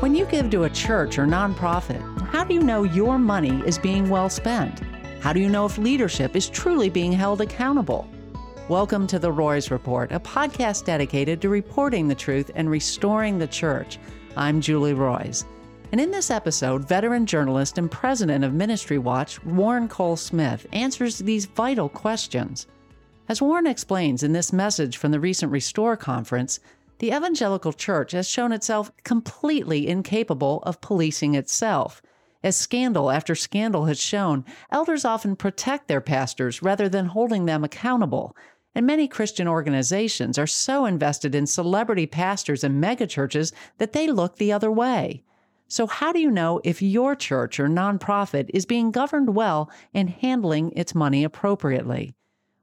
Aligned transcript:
When 0.00 0.14
you 0.14 0.26
give 0.26 0.50
to 0.50 0.64
a 0.64 0.70
church 0.70 1.18
or 1.18 1.24
nonprofit, 1.24 2.02
how 2.28 2.44
do 2.44 2.52
you 2.52 2.60
know 2.60 2.82
your 2.82 3.18
money 3.18 3.62
is 3.64 3.78
being 3.78 4.10
well 4.10 4.28
spent? 4.28 4.82
How 5.20 5.32
do 5.32 5.40
you 5.40 5.48
know 5.48 5.64
if 5.64 5.78
leadership 5.78 6.36
is 6.36 6.50
truly 6.50 6.90
being 6.90 7.12
held 7.12 7.40
accountable? 7.40 8.06
Welcome 8.68 9.06
to 9.06 9.18
the 9.18 9.32
Roys 9.32 9.70
Report, 9.70 10.12
a 10.12 10.20
podcast 10.20 10.84
dedicated 10.84 11.40
to 11.40 11.48
reporting 11.48 12.08
the 12.08 12.14
truth 12.14 12.50
and 12.54 12.68
restoring 12.68 13.38
the 13.38 13.46
church. 13.46 13.98
I'm 14.36 14.60
Julie 14.60 14.92
Roys. 14.92 15.46
And 15.92 16.00
in 16.00 16.10
this 16.10 16.30
episode, 16.30 16.86
veteran 16.86 17.24
journalist 17.24 17.78
and 17.78 17.90
president 17.90 18.44
of 18.44 18.52
Ministry 18.52 18.98
Watch, 18.98 19.42
Warren 19.44 19.88
Cole 19.88 20.16
Smith, 20.16 20.66
answers 20.74 21.16
these 21.16 21.46
vital 21.46 21.88
questions. 21.88 22.66
As 23.30 23.40
Warren 23.40 23.66
explains 23.66 24.22
in 24.22 24.32
this 24.32 24.52
message 24.52 24.98
from 24.98 25.10
the 25.10 25.18
recent 25.18 25.50
Restore 25.50 25.96
conference, 25.96 26.60
the 26.98 27.08
evangelical 27.08 27.72
church 27.72 28.12
has 28.12 28.28
shown 28.28 28.52
itself 28.52 28.90
completely 29.04 29.86
incapable 29.86 30.62
of 30.64 30.80
policing 30.80 31.34
itself. 31.34 32.00
As 32.42 32.56
scandal 32.56 33.10
after 33.10 33.34
scandal 33.34 33.86
has 33.86 34.00
shown, 34.00 34.44
elders 34.70 35.04
often 35.04 35.36
protect 35.36 35.88
their 35.88 36.00
pastors 36.00 36.62
rather 36.62 36.88
than 36.88 37.06
holding 37.06 37.46
them 37.46 37.64
accountable. 37.64 38.36
And 38.74 38.86
many 38.86 39.08
Christian 39.08 39.48
organizations 39.48 40.38
are 40.38 40.46
so 40.46 40.84
invested 40.84 41.34
in 41.34 41.46
celebrity 41.46 42.06
pastors 42.06 42.62
and 42.62 42.82
megachurches 42.82 43.52
that 43.78 43.92
they 43.92 44.08
look 44.08 44.36
the 44.36 44.52
other 44.52 44.70
way. 44.70 45.22
So, 45.68 45.86
how 45.86 46.12
do 46.12 46.20
you 46.20 46.30
know 46.30 46.60
if 46.62 46.80
your 46.80 47.16
church 47.16 47.58
or 47.58 47.68
nonprofit 47.68 48.50
is 48.54 48.66
being 48.66 48.92
governed 48.92 49.34
well 49.34 49.68
and 49.92 50.08
handling 50.08 50.70
its 50.76 50.94
money 50.94 51.24
appropriately? 51.24 52.14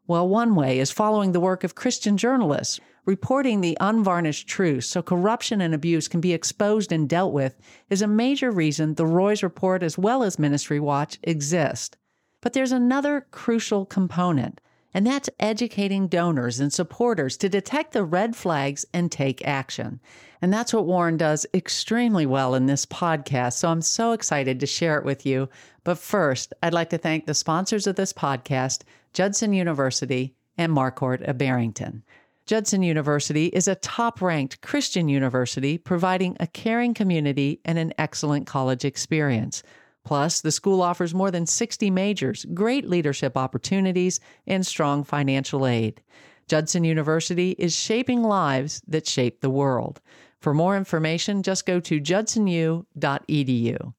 Well, 0.07 0.27
one 0.27 0.55
way 0.55 0.79
is 0.79 0.91
following 0.91 1.33
the 1.33 1.39
work 1.39 1.63
of 1.63 1.75
Christian 1.75 2.15
journalists, 2.15 2.79
reporting 3.05 3.61
the 3.61 3.77
unvarnished 3.81 4.47
truth 4.47 4.85
so 4.85 5.01
corruption 5.01 5.61
and 5.61 5.73
abuse 5.73 6.07
can 6.07 6.21
be 6.21 6.33
exposed 6.33 6.91
and 6.91 7.09
dealt 7.09 7.33
with 7.33 7.55
is 7.89 8.01
a 8.01 8.07
major 8.07 8.51
reason 8.51 8.93
the 8.93 9.05
Roys 9.05 9.43
Report 9.43 9.83
as 9.83 9.97
well 9.97 10.23
as 10.23 10.39
Ministry 10.39 10.79
Watch 10.79 11.19
exist. 11.23 11.97
But 12.41 12.53
there's 12.53 12.71
another 12.71 13.25
crucial 13.31 13.85
component, 13.85 14.59
and 14.93 15.07
that's 15.07 15.29
educating 15.39 16.07
donors 16.07 16.59
and 16.59 16.71
supporters 16.71 17.37
to 17.37 17.49
detect 17.49 17.93
the 17.93 18.03
red 18.03 18.35
flags 18.35 18.85
and 18.93 19.11
take 19.11 19.47
action. 19.47 19.99
And 20.41 20.51
that's 20.51 20.73
what 20.73 20.85
Warren 20.85 21.15
does 21.15 21.45
extremely 21.53 22.25
well 22.25 22.53
in 22.53 22.65
this 22.65 22.85
podcast. 22.85 23.53
So 23.53 23.69
I'm 23.69 23.81
so 23.81 24.11
excited 24.11 24.59
to 24.59 24.65
share 24.65 24.97
it 24.97 25.05
with 25.05 25.25
you. 25.25 25.49
But 25.85 25.97
first, 25.97 26.53
I'd 26.61 26.73
like 26.73 26.89
to 26.89 26.97
thank 26.97 27.25
the 27.25 27.33
sponsors 27.33 27.87
of 27.87 27.95
this 27.95 28.11
podcast, 28.11 28.81
Judson 29.13 29.53
University 29.53 30.35
and 30.57 30.71
Marquardt 30.71 31.27
of 31.27 31.37
Barrington. 31.37 32.03
Judson 32.45 32.83
University 32.83 33.45
is 33.47 33.69
a 33.69 33.75
top 33.75 34.21
ranked 34.21 34.59
Christian 34.59 35.07
university 35.07 35.77
providing 35.77 36.35
a 36.41 36.47
caring 36.47 36.93
community 36.93 37.61
and 37.63 37.79
an 37.79 37.93
excellent 37.97 38.45
college 38.47 38.83
experience. 38.83 39.63
Plus, 40.03 40.41
the 40.41 40.51
school 40.51 40.81
offers 40.81 41.13
more 41.13 41.31
than 41.31 41.45
60 41.45 41.89
majors, 41.89 42.45
great 42.53 42.89
leadership 42.89 43.37
opportunities, 43.37 44.19
and 44.45 44.67
strong 44.67 45.05
financial 45.05 45.65
aid. 45.65 46.01
Judson 46.49 46.83
University 46.83 47.51
is 47.51 47.73
shaping 47.73 48.23
lives 48.23 48.81
that 48.89 49.07
shape 49.07 49.39
the 49.39 49.49
world. 49.49 50.01
For 50.41 50.53
more 50.53 50.75
information, 50.75 51.43
just 51.43 51.65
go 51.65 51.79
to 51.79 52.01
judsonu.edu. 52.01 53.93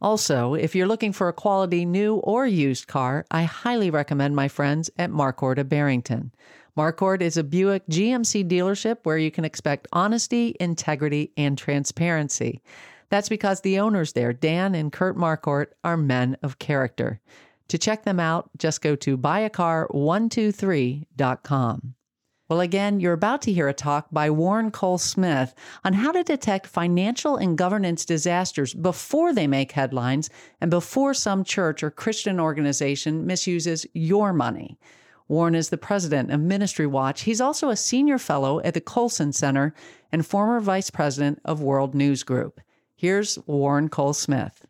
Also, 0.00 0.54
if 0.54 0.76
you're 0.76 0.86
looking 0.86 1.12
for 1.12 1.26
a 1.28 1.32
quality 1.32 1.84
new 1.84 2.18
or 2.18 2.46
used 2.46 2.86
car, 2.86 3.26
I 3.32 3.42
highly 3.42 3.90
recommend 3.90 4.36
my 4.36 4.46
friends 4.46 4.88
at 4.96 5.10
Marquardt 5.10 5.68
Barrington. 5.68 6.30
Marquardt 6.78 7.20
is 7.22 7.36
a 7.36 7.42
Buick 7.42 7.84
GMC 7.88 8.48
dealership 8.48 8.98
where 9.02 9.18
you 9.18 9.32
can 9.32 9.44
expect 9.44 9.88
honesty, 9.92 10.54
integrity, 10.60 11.32
and 11.36 11.58
transparency. 11.58 12.62
That's 13.08 13.28
because 13.28 13.62
the 13.62 13.80
owners 13.80 14.12
there, 14.12 14.32
Dan 14.32 14.76
and 14.76 14.92
Kurt 14.92 15.16
Marquardt, 15.16 15.72
are 15.82 15.96
men 15.96 16.36
of 16.40 16.60
character. 16.60 17.20
To 17.66 17.78
check 17.78 18.04
them 18.04 18.20
out, 18.20 18.50
just 18.56 18.80
go 18.80 18.94
to 18.94 19.18
buyacar123.com. 19.18 21.94
Well, 22.48 22.60
again, 22.60 23.00
you're 23.00 23.12
about 23.12 23.42
to 23.42 23.52
hear 23.52 23.66
a 23.66 23.74
talk 23.74 24.06
by 24.12 24.30
Warren 24.30 24.70
Cole 24.70 24.98
Smith 24.98 25.56
on 25.84 25.94
how 25.94 26.12
to 26.12 26.22
detect 26.22 26.68
financial 26.68 27.36
and 27.36 27.58
governance 27.58 28.04
disasters 28.04 28.72
before 28.72 29.32
they 29.32 29.48
make 29.48 29.72
headlines 29.72 30.30
and 30.60 30.70
before 30.70 31.12
some 31.12 31.42
church 31.42 31.82
or 31.82 31.90
Christian 31.90 32.38
organization 32.38 33.26
misuses 33.26 33.84
your 33.94 34.32
money. 34.32 34.78
Warren 35.28 35.54
is 35.54 35.68
the 35.68 35.76
president 35.76 36.30
of 36.30 36.40
Ministry 36.40 36.86
Watch. 36.86 37.22
He's 37.22 37.40
also 37.40 37.68
a 37.68 37.76
senior 37.76 38.18
fellow 38.18 38.60
at 38.60 38.72
the 38.72 38.80
Colson 38.80 39.32
Center 39.32 39.74
and 40.10 40.26
former 40.26 40.58
vice 40.58 40.88
president 40.88 41.38
of 41.44 41.60
World 41.60 41.94
News 41.94 42.22
Group. 42.22 42.60
Here's 42.96 43.38
Warren 43.46 43.90
Cole 43.90 44.14
Smith. 44.14 44.64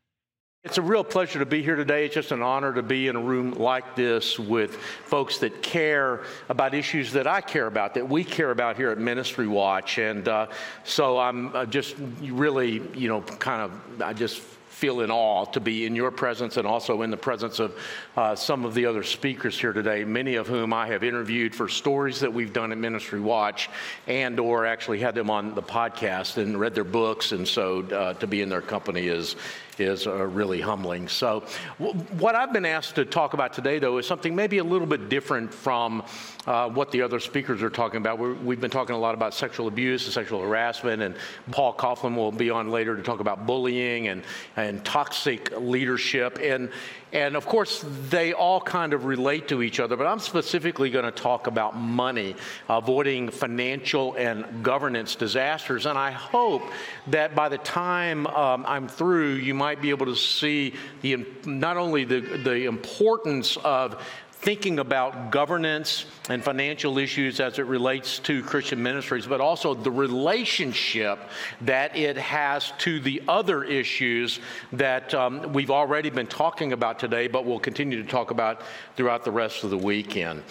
It's 0.64 0.76
a 0.76 0.82
real 0.82 1.04
pleasure 1.04 1.38
to 1.38 1.46
be 1.46 1.62
here 1.62 1.76
today. 1.76 2.04
It's 2.06 2.14
just 2.14 2.32
an 2.32 2.42
honor 2.42 2.74
to 2.74 2.82
be 2.82 3.06
in 3.06 3.14
a 3.14 3.20
room 3.20 3.52
like 3.52 3.94
this 3.94 4.36
with 4.36 4.76
folks 4.76 5.38
that 5.38 5.62
care 5.62 6.24
about 6.48 6.75
issues 6.75 7.12
that 7.12 7.28
I 7.28 7.40
care 7.40 7.69
about, 7.69 7.94
that 7.94 8.08
we 8.08 8.25
care 8.25 8.50
about 8.50 8.76
here 8.76 8.90
at 8.90 8.98
Ministry 8.98 9.46
Watch. 9.46 9.98
And 9.98 10.26
uh, 10.26 10.48
so 10.82 11.19
I'm 11.19 11.54
uh, 11.54 11.64
just 11.64 11.94
really, 12.20 12.82
you 12.92 13.08
know, 13.08 13.22
kind 13.22 13.62
of, 13.62 14.02
I 14.02 14.12
just 14.12 14.42
feel 14.78 15.00
in 15.00 15.10
awe 15.10 15.44
to 15.44 15.58
be 15.58 15.86
in 15.86 15.96
your 15.96 16.12
presence 16.12 16.56
and 16.56 16.64
also 16.64 17.02
in 17.02 17.10
the 17.10 17.16
presence 17.16 17.58
of 17.58 17.76
uh, 18.16 18.36
some 18.36 18.64
of 18.64 18.74
the 18.74 18.86
other 18.86 19.02
speakers 19.02 19.58
here 19.58 19.72
today, 19.72 20.04
many 20.04 20.36
of 20.36 20.46
whom 20.46 20.72
I 20.72 20.86
have 20.86 21.02
interviewed 21.02 21.52
for 21.52 21.68
stories 21.68 22.20
that 22.20 22.32
we've 22.32 22.52
done 22.52 22.70
at 22.70 22.78
Ministry 22.78 23.18
Watch 23.18 23.68
and 24.06 24.38
or 24.38 24.66
actually 24.66 25.00
had 25.00 25.16
them 25.16 25.30
on 25.30 25.56
the 25.56 25.62
podcast 25.62 26.36
and 26.36 26.60
read 26.60 26.76
their 26.76 26.84
books. 26.84 27.32
And 27.32 27.46
so 27.46 27.82
uh, 27.82 28.14
to 28.14 28.28
be 28.28 28.40
in 28.40 28.48
their 28.48 28.62
company 28.62 29.08
is, 29.08 29.34
is 29.80 30.06
uh, 30.06 30.26
really 30.26 30.60
humbling. 30.60 31.08
So, 31.08 31.44
w- 31.78 31.98
what 32.18 32.34
I've 32.34 32.52
been 32.52 32.66
asked 32.66 32.94
to 32.96 33.04
talk 33.04 33.34
about 33.34 33.52
today, 33.52 33.78
though, 33.78 33.98
is 33.98 34.06
something 34.06 34.34
maybe 34.34 34.58
a 34.58 34.64
little 34.64 34.86
bit 34.86 35.08
different 35.08 35.52
from 35.52 36.02
uh, 36.46 36.68
what 36.68 36.90
the 36.90 37.02
other 37.02 37.20
speakers 37.20 37.62
are 37.62 37.70
talking 37.70 37.98
about. 37.98 38.18
we 38.18 38.54
have 38.54 38.60
been 38.60 38.70
talking 38.70 38.94
a 38.94 38.98
lot 38.98 39.14
about 39.14 39.34
sexual 39.34 39.68
abuse 39.68 40.04
and 40.04 40.12
sexual 40.12 40.40
harassment, 40.40 41.02
and 41.02 41.14
Paul 41.50 41.74
Coughlin 41.74 42.16
will 42.16 42.32
be 42.32 42.50
on 42.50 42.70
later 42.70 42.96
to 42.96 43.02
talk 43.02 43.20
about 43.20 43.46
bullying 43.46 44.08
and, 44.08 44.22
and 44.56 44.84
toxic 44.84 45.52
leadership. 45.58 46.38
And, 46.42 46.70
and 47.12 47.36
of 47.36 47.46
course, 47.46 47.84
they 48.10 48.34
all 48.34 48.60
kind 48.60 48.92
of 48.92 49.06
relate 49.06 49.48
to 49.48 49.62
each 49.62 49.80
other, 49.80 49.96
but 49.96 50.06
I'm 50.06 50.19
specifically 50.19 50.91
going 50.91 51.06
to 51.06 51.10
talk 51.10 51.46
about 51.46 51.76
money, 51.76 52.36
avoiding 52.69 53.30
financial 53.30 54.14
and 54.14 54.62
governance 54.62 55.14
disasters. 55.14 55.86
And 55.86 55.98
I 55.98 56.10
hope 56.10 56.62
that 57.06 57.34
by 57.34 57.48
the 57.48 57.58
time 57.58 58.26
um, 58.26 58.64
I'm 58.69 58.88
through, 58.88 59.34
you 59.34 59.54
might 59.54 59.80
be 59.80 59.91
able 59.91 60.06
to 60.06 60.16
see 60.16 60.74
the, 61.00 61.24
not 61.46 61.76
only 61.78 62.04
the, 62.04 62.20
the 62.20 62.66
importance 62.66 63.56
of 63.64 64.02
thinking 64.41 64.78
about 64.78 65.32
governance 65.32 66.06
and 66.28 66.44
financial 66.44 66.97
issues 66.99 67.41
as 67.41 67.59
it 67.59 67.66
relates 67.66 68.21
to 68.21 68.43
Christian 68.43 68.81
ministries, 68.81 69.26
but 69.26 69.41
also 69.41 69.75
the 69.75 69.91
relationship 69.91 71.19
that 71.62 71.97
it 71.97 72.16
has 72.16 72.72
to 72.78 73.00
the 73.00 73.21
other 73.26 73.65
issues 73.65 74.38
that 74.72 75.12
um, 75.12 75.53
we've 75.53 75.72
already 75.72 76.09
been 76.09 76.28
talking 76.28 76.72
about 76.72 77.00
today, 77.00 77.26
but 77.26 77.44
we'll 77.44 77.59
continue 77.59 78.00
to 78.00 78.09
talk 78.09 78.31
about 78.31 78.62
throughout 78.94 79.25
the 79.25 79.32
rest 79.32 79.65
of 79.65 79.71
the 79.71 79.78
weekend 79.78 80.43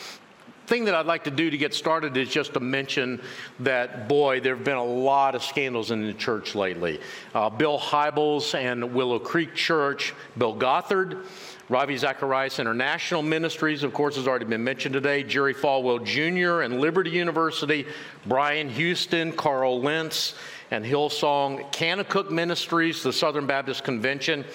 thing 0.67 0.83
that 0.83 0.93
I'd 0.93 1.05
like 1.05 1.23
to 1.23 1.31
do 1.31 1.49
to 1.49 1.57
get 1.57 1.73
started 1.73 2.17
is 2.17 2.27
just 2.27 2.53
to 2.53 2.59
mention 2.59 3.21
that, 3.61 4.09
boy, 4.09 4.41
there 4.41 4.53
have 4.53 4.65
been 4.65 4.75
a 4.75 4.83
lot 4.83 5.33
of 5.33 5.41
scandals 5.41 5.91
in 5.91 6.05
the 6.05 6.13
church 6.13 6.55
lately. 6.55 6.99
Uh, 7.33 7.49
Bill 7.49 7.79
Hybels 7.79 8.53
and 8.53 8.93
Willow 8.93 9.17
Creek 9.17 9.55
Church, 9.55 10.13
Bill 10.37 10.53
Gothard, 10.53 11.25
Ravi 11.69 11.97
Zacharias 11.97 12.59
International 12.59 13.21
Ministries, 13.21 13.83
of 13.83 13.93
course, 13.93 14.15
has 14.15 14.25
already 14.25 14.45
been 14.45 14.63
mentioned 14.63 14.93
today. 14.93 15.21
Jerry 15.21 15.53
Falwell 15.53 16.01
Jr. 16.01 16.61
and 16.61 16.79
Liberty 16.79 17.09
University, 17.09 17.85
Brian 18.25 18.69
Houston, 18.69 19.33
Carl 19.33 19.81
Lentz, 19.81 20.35
and 20.71 20.85
Hillsong 20.85 21.69
Kanakuk 21.73 22.31
Ministries, 22.31 23.03
the 23.03 23.11
Southern 23.11 23.47
Baptist 23.47 23.83
Convention. 23.83 24.45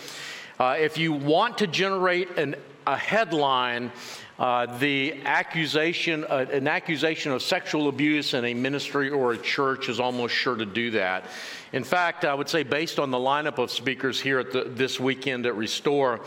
Uh, 0.58 0.76
if 0.78 0.96
you 0.96 1.12
want 1.12 1.58
to 1.58 1.66
generate 1.66 2.38
an, 2.38 2.56
a 2.86 2.96
headline, 2.96 3.92
uh, 4.38 4.78
the 4.78 5.20
accusation, 5.24 6.24
uh, 6.24 6.46
an 6.50 6.66
accusation 6.66 7.30
of 7.30 7.42
sexual 7.42 7.88
abuse 7.88 8.34
in 8.34 8.44
a 8.44 8.54
ministry 8.54 9.10
or 9.10 9.34
a 9.34 9.38
church 9.38 9.88
is 9.88 10.00
almost 10.00 10.34
sure 10.34 10.56
to 10.56 10.66
do 10.66 10.90
that. 10.90 11.26
In 11.72 11.84
fact, 11.84 12.24
I 12.24 12.34
would 12.34 12.48
say, 12.48 12.62
based 12.62 12.98
on 12.98 13.10
the 13.10 13.18
lineup 13.18 13.58
of 13.58 13.70
speakers 13.70 14.20
here 14.20 14.38
at 14.40 14.50
the, 14.50 14.64
this 14.64 14.98
weekend 14.98 15.46
at 15.46 15.54
Restore, 15.54 16.20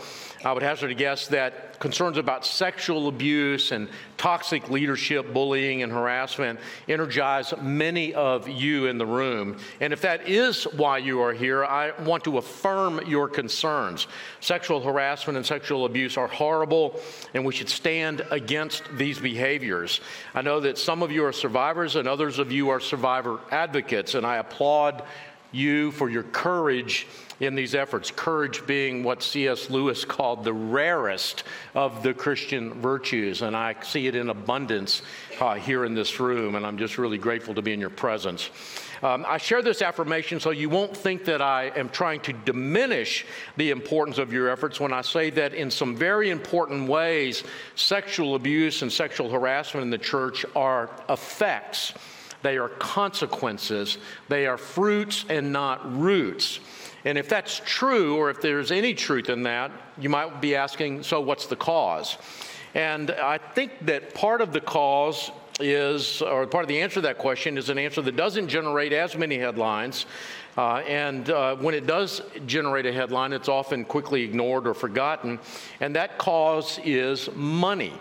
I 0.44 0.52
would 0.52 0.62
hazard 0.62 0.90
a 0.90 0.94
guess 0.94 1.28
that 1.28 1.80
concerns 1.80 2.16
about 2.16 2.46
sexual 2.46 3.08
abuse 3.08 3.72
and 3.72 3.88
toxic 4.16 4.70
leadership, 4.70 5.32
bullying, 5.32 5.82
and 5.82 5.92
harassment 5.92 6.58
energize 6.88 7.52
many 7.60 8.14
of 8.14 8.48
you 8.48 8.86
in 8.86 8.98
the 8.98 9.06
room. 9.06 9.58
And 9.80 9.92
if 9.92 10.00
that 10.02 10.28
is 10.28 10.64
why 10.64 10.98
you 10.98 11.20
are 11.22 11.32
here, 11.32 11.64
I 11.64 11.92
want 12.02 12.24
to 12.24 12.38
affirm 12.38 13.06
your 13.06 13.28
concerns. 13.28 14.06
Sexual 14.40 14.80
harassment 14.82 15.36
and 15.36 15.44
sexual 15.44 15.84
abuse 15.84 16.16
are 16.16 16.28
horrible, 16.28 17.00
and 17.34 17.44
we 17.44 17.52
should 17.52 17.68
stand 17.68 18.22
against 18.30 18.82
these 18.96 19.18
behaviors. 19.18 20.00
I 20.34 20.42
know 20.42 20.60
that 20.60 20.78
some 20.78 21.02
of 21.02 21.10
you 21.10 21.24
are 21.24 21.32
survivors, 21.32 21.96
and 21.96 22.08
others 22.08 22.38
of 22.38 22.52
you 22.52 22.70
are 22.70 22.80
survivor 22.80 23.40
advocates, 23.50 24.14
and 24.14 24.26
I 24.26 24.36
applaud 24.36 25.02
you 25.52 25.90
for 25.92 26.10
your 26.10 26.24
courage 26.24 27.06
in 27.40 27.54
these 27.54 27.74
efforts. 27.74 28.10
Courage 28.10 28.66
being 28.66 29.02
what 29.02 29.22
C.S. 29.22 29.70
Lewis 29.70 30.04
called 30.04 30.44
the 30.44 30.52
rarest 30.52 31.44
of 31.74 32.02
the 32.02 32.14
Christian 32.14 32.74
virtues. 32.74 33.42
And 33.42 33.56
I 33.56 33.76
see 33.82 34.06
it 34.06 34.14
in 34.14 34.30
abundance 34.30 35.02
uh, 35.40 35.54
here 35.54 35.84
in 35.84 35.94
this 35.94 36.18
room. 36.18 36.54
And 36.54 36.66
I'm 36.66 36.78
just 36.78 36.98
really 36.98 37.18
grateful 37.18 37.54
to 37.54 37.62
be 37.62 37.72
in 37.72 37.80
your 37.80 37.90
presence. 37.90 38.50
Um, 39.02 39.26
I 39.28 39.36
share 39.36 39.60
this 39.60 39.82
affirmation 39.82 40.40
so 40.40 40.50
you 40.50 40.70
won't 40.70 40.96
think 40.96 41.26
that 41.26 41.42
I 41.42 41.70
am 41.76 41.90
trying 41.90 42.20
to 42.22 42.32
diminish 42.32 43.26
the 43.56 43.70
importance 43.70 44.16
of 44.16 44.32
your 44.32 44.48
efforts 44.48 44.80
when 44.80 44.92
I 44.92 45.02
say 45.02 45.28
that 45.30 45.52
in 45.52 45.70
some 45.70 45.94
very 45.94 46.30
important 46.30 46.88
ways, 46.88 47.44
sexual 47.74 48.34
abuse 48.34 48.80
and 48.80 48.90
sexual 48.90 49.28
harassment 49.28 49.84
in 49.84 49.90
the 49.90 49.98
church 49.98 50.46
are 50.54 50.90
effects. 51.10 51.92
They 52.42 52.58
are 52.58 52.68
consequences. 52.68 53.98
They 54.28 54.46
are 54.46 54.56
fruits 54.56 55.24
and 55.28 55.52
not 55.52 55.98
roots. 55.98 56.60
And 57.06 57.16
if 57.16 57.28
that's 57.28 57.62
true, 57.64 58.16
or 58.16 58.30
if 58.30 58.40
there's 58.40 58.72
any 58.72 58.92
truth 58.92 59.28
in 59.28 59.44
that, 59.44 59.70
you 59.96 60.08
might 60.08 60.40
be 60.40 60.56
asking, 60.56 61.04
so 61.04 61.20
what's 61.20 61.46
the 61.46 61.54
cause? 61.54 62.18
And 62.74 63.12
I 63.12 63.38
think 63.38 63.86
that 63.86 64.12
part 64.12 64.40
of 64.40 64.52
the 64.52 64.60
cause 64.60 65.30
is, 65.60 66.20
or 66.20 66.48
part 66.48 66.64
of 66.64 66.68
the 66.68 66.80
answer 66.80 66.96
to 66.96 67.00
that 67.02 67.18
question 67.18 67.58
is 67.58 67.70
an 67.70 67.78
answer 67.78 68.02
that 68.02 68.16
doesn't 68.16 68.48
generate 68.48 68.92
as 68.92 69.16
many 69.16 69.38
headlines. 69.38 70.06
Uh, 70.58 70.78
and 70.78 71.30
uh, 71.30 71.54
when 71.54 71.76
it 71.76 71.86
does 71.86 72.22
generate 72.44 72.86
a 72.86 72.92
headline, 72.92 73.32
it's 73.32 73.48
often 73.48 73.84
quickly 73.84 74.24
ignored 74.24 74.66
or 74.66 74.74
forgotten. 74.74 75.38
And 75.78 75.94
that 75.94 76.18
cause 76.18 76.80
is 76.84 77.30
money. 77.36 77.92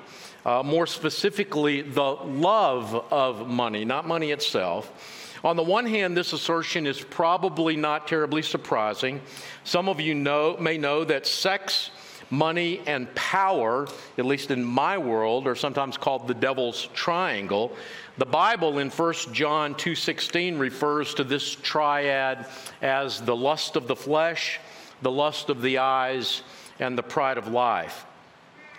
Uh, 0.43 0.63
more 0.63 0.87
specifically, 0.87 1.83
the 1.83 2.01
love 2.01 2.95
of 3.13 3.47
money, 3.47 3.85
not 3.85 4.07
money 4.07 4.31
itself. 4.31 5.24
On 5.45 5.55
the 5.55 5.61
one 5.61 5.85
hand, 5.85 6.17
this 6.17 6.33
assertion 6.33 6.87
is 6.87 6.99
probably 6.99 7.75
not 7.75 8.07
terribly 8.07 8.41
surprising. 8.41 9.21
Some 9.63 9.87
of 9.87 10.01
you 10.01 10.15
know, 10.15 10.57
may 10.59 10.79
know 10.79 11.03
that 11.03 11.27
sex, 11.27 11.91
money, 12.31 12.81
and 12.87 13.13
power, 13.13 13.87
at 14.17 14.25
least 14.25 14.49
in 14.49 14.65
my 14.65 14.97
world, 14.97 15.45
are 15.45 15.53
sometimes 15.53 15.97
called 15.97 16.27
the 16.27 16.33
devil's 16.33 16.87
triangle. 16.95 17.75
The 18.17 18.25
Bible 18.25 18.79
in 18.79 18.89
1 18.89 19.13
John 19.33 19.75
2:16 19.75 20.57
refers 20.57 21.13
to 21.13 21.23
this 21.23 21.53
triad 21.53 22.47
as 22.81 23.21
the 23.21 23.35
lust 23.35 23.75
of 23.75 23.85
the 23.85 23.95
flesh, 23.95 24.59
the 25.03 25.11
lust 25.11 25.51
of 25.51 25.61
the 25.61 25.77
eyes, 25.77 26.41
and 26.79 26.97
the 26.97 27.03
pride 27.03 27.37
of 27.37 27.49
life. 27.49 28.07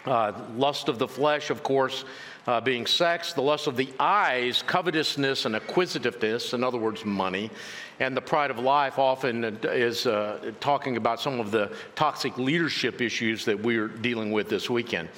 Uh, 0.05 0.33
lust 0.57 0.89
of 0.89 0.99
the 0.99 1.09
flesh, 1.09 1.51
of 1.51 1.63
course, 1.63 2.05
uh, 2.47 2.61
being 2.61 2.87
sex, 2.87 3.33
the 3.33 3.43
lust 3.43 3.67
of 3.67 3.77
the 3.77 3.89
eyes, 3.99 4.63
covetousness 4.63 5.45
and 5.47 5.57
acquisitiveness, 5.57 6.53
in 6.53 6.63
other 6.63 6.79
words, 6.79 7.05
money, 7.05 7.51
and 7.99 8.17
the 8.17 8.21
pride 8.21 8.51
of 8.51 8.59
life 8.59 8.99
often 8.99 9.59
is 9.65 10.07
uh, 10.07 10.53
talking 10.61 10.97
about 10.97 11.21
some 11.21 11.41
of 11.41 11.51
the 11.51 11.75
toxic 11.95 12.37
leadership 12.39 13.01
issues 13.01 13.45
that 13.47 13.59
we're 13.59 13.89
dealing 13.89 14.33
with 14.33 14.49
this 14.49 14.69
weekend. 14.69 15.09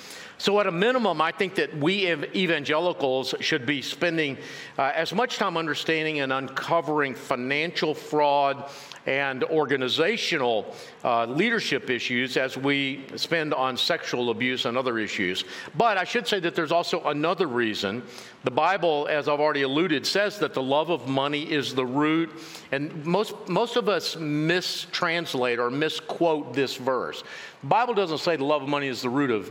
So, 0.40 0.60
at 0.60 0.68
a 0.68 0.72
minimum, 0.72 1.20
I 1.20 1.32
think 1.32 1.56
that 1.56 1.76
we 1.76 2.08
evangelicals 2.12 3.34
should 3.40 3.66
be 3.66 3.82
spending 3.82 4.38
uh, 4.78 4.92
as 4.94 5.12
much 5.12 5.36
time 5.36 5.56
understanding 5.56 6.20
and 6.20 6.32
uncovering 6.32 7.16
financial 7.16 7.92
fraud 7.92 8.70
and 9.08 9.42
organizational 9.44 10.66
uh, 11.02 11.24
leadership 11.24 11.88
issues 11.88 12.36
as 12.36 12.58
we 12.58 13.06
spend 13.16 13.54
on 13.54 13.74
sexual 13.74 14.28
abuse 14.28 14.66
and 14.66 14.76
other 14.76 14.98
issues. 14.98 15.44
But 15.78 15.96
I 15.96 16.04
should 16.04 16.28
say 16.28 16.40
that 16.40 16.54
there's 16.54 16.72
also 16.72 17.02
another 17.04 17.46
reason. 17.46 18.02
The 18.44 18.50
Bible, 18.50 19.08
as 19.10 19.26
I've 19.26 19.40
already 19.40 19.62
alluded, 19.62 20.06
says 20.06 20.38
that 20.40 20.52
the 20.52 20.62
love 20.62 20.90
of 20.90 21.08
money 21.08 21.50
is 21.50 21.74
the 21.74 21.86
root, 21.86 22.30
and 22.70 23.02
most, 23.06 23.34
most 23.48 23.76
of 23.76 23.88
us 23.88 24.14
mistranslate 24.16 25.58
or 25.58 25.70
misquote 25.70 26.52
this 26.52 26.76
verse. 26.76 27.24
The 27.62 27.68
Bible 27.68 27.94
doesn't 27.94 28.18
say 28.18 28.36
the 28.36 28.44
love 28.44 28.62
of 28.62 28.68
money 28.68 28.88
is 28.88 29.00
the 29.00 29.08
root 29.08 29.30
of 29.30 29.50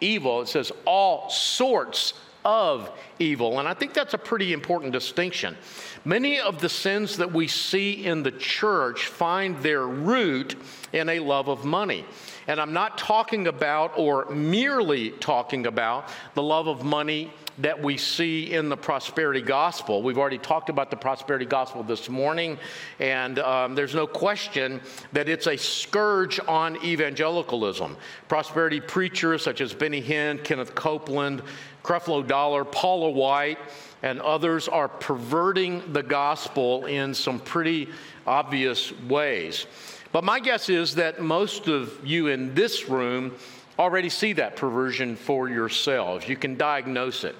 evil, 0.00 0.42
it 0.42 0.48
says 0.48 0.72
all 0.84 1.30
sorts 1.30 2.14
of 2.44 2.90
evil. 3.18 3.58
And 3.58 3.68
I 3.68 3.74
think 3.74 3.94
that's 3.94 4.14
a 4.14 4.18
pretty 4.18 4.52
important 4.52 4.92
distinction. 4.92 5.56
Many 6.04 6.40
of 6.40 6.60
the 6.60 6.68
sins 6.68 7.16
that 7.18 7.32
we 7.32 7.46
see 7.46 8.04
in 8.04 8.22
the 8.22 8.32
church 8.32 9.06
find 9.06 9.56
their 9.58 9.86
root 9.86 10.56
in 10.92 11.08
a 11.08 11.20
love 11.20 11.48
of 11.48 11.64
money. 11.64 12.04
And 12.46 12.60
I'm 12.60 12.72
not 12.72 12.98
talking 12.98 13.46
about 13.46 13.96
or 13.96 14.26
merely 14.30 15.10
talking 15.10 15.66
about 15.66 16.08
the 16.34 16.42
love 16.42 16.66
of 16.66 16.84
money 16.84 17.32
that 17.58 17.82
we 17.82 17.96
see 17.96 18.52
in 18.52 18.68
the 18.68 18.76
prosperity 18.76 19.42
gospel. 19.42 20.02
We've 20.02 20.18
already 20.18 20.38
talked 20.38 20.70
about 20.70 20.90
the 20.90 20.96
prosperity 20.96 21.44
gospel 21.44 21.82
this 21.82 22.08
morning, 22.08 22.58
and 22.98 23.38
um, 23.38 23.74
there's 23.74 23.94
no 23.94 24.06
question 24.06 24.80
that 25.12 25.28
it's 25.28 25.46
a 25.46 25.56
scourge 25.56 26.40
on 26.48 26.82
evangelicalism. 26.82 27.96
Prosperity 28.28 28.80
preachers 28.80 29.42
such 29.42 29.60
as 29.60 29.74
Benny 29.74 30.02
Hinn, 30.02 30.42
Kenneth 30.42 30.74
Copeland, 30.74 31.42
Creflo 31.82 32.26
Dollar, 32.26 32.64
Paula 32.64 33.10
White, 33.10 33.58
and 34.02 34.20
others 34.20 34.68
are 34.68 34.88
perverting 34.88 35.92
the 35.92 36.02
gospel 36.02 36.86
in 36.86 37.14
some 37.14 37.38
pretty 37.38 37.88
obvious 38.26 38.92
ways. 39.02 39.66
But 40.12 40.24
my 40.24 40.40
guess 40.40 40.68
is 40.68 40.96
that 40.96 41.20
most 41.20 41.68
of 41.68 41.98
you 42.04 42.26
in 42.28 42.54
this 42.54 42.88
room 42.88 43.34
already 43.78 44.08
see 44.08 44.34
that 44.34 44.56
perversion 44.56 45.16
for 45.16 45.48
yourselves. 45.48 46.28
You 46.28 46.36
can 46.36 46.56
diagnose 46.56 47.24
it. 47.24 47.34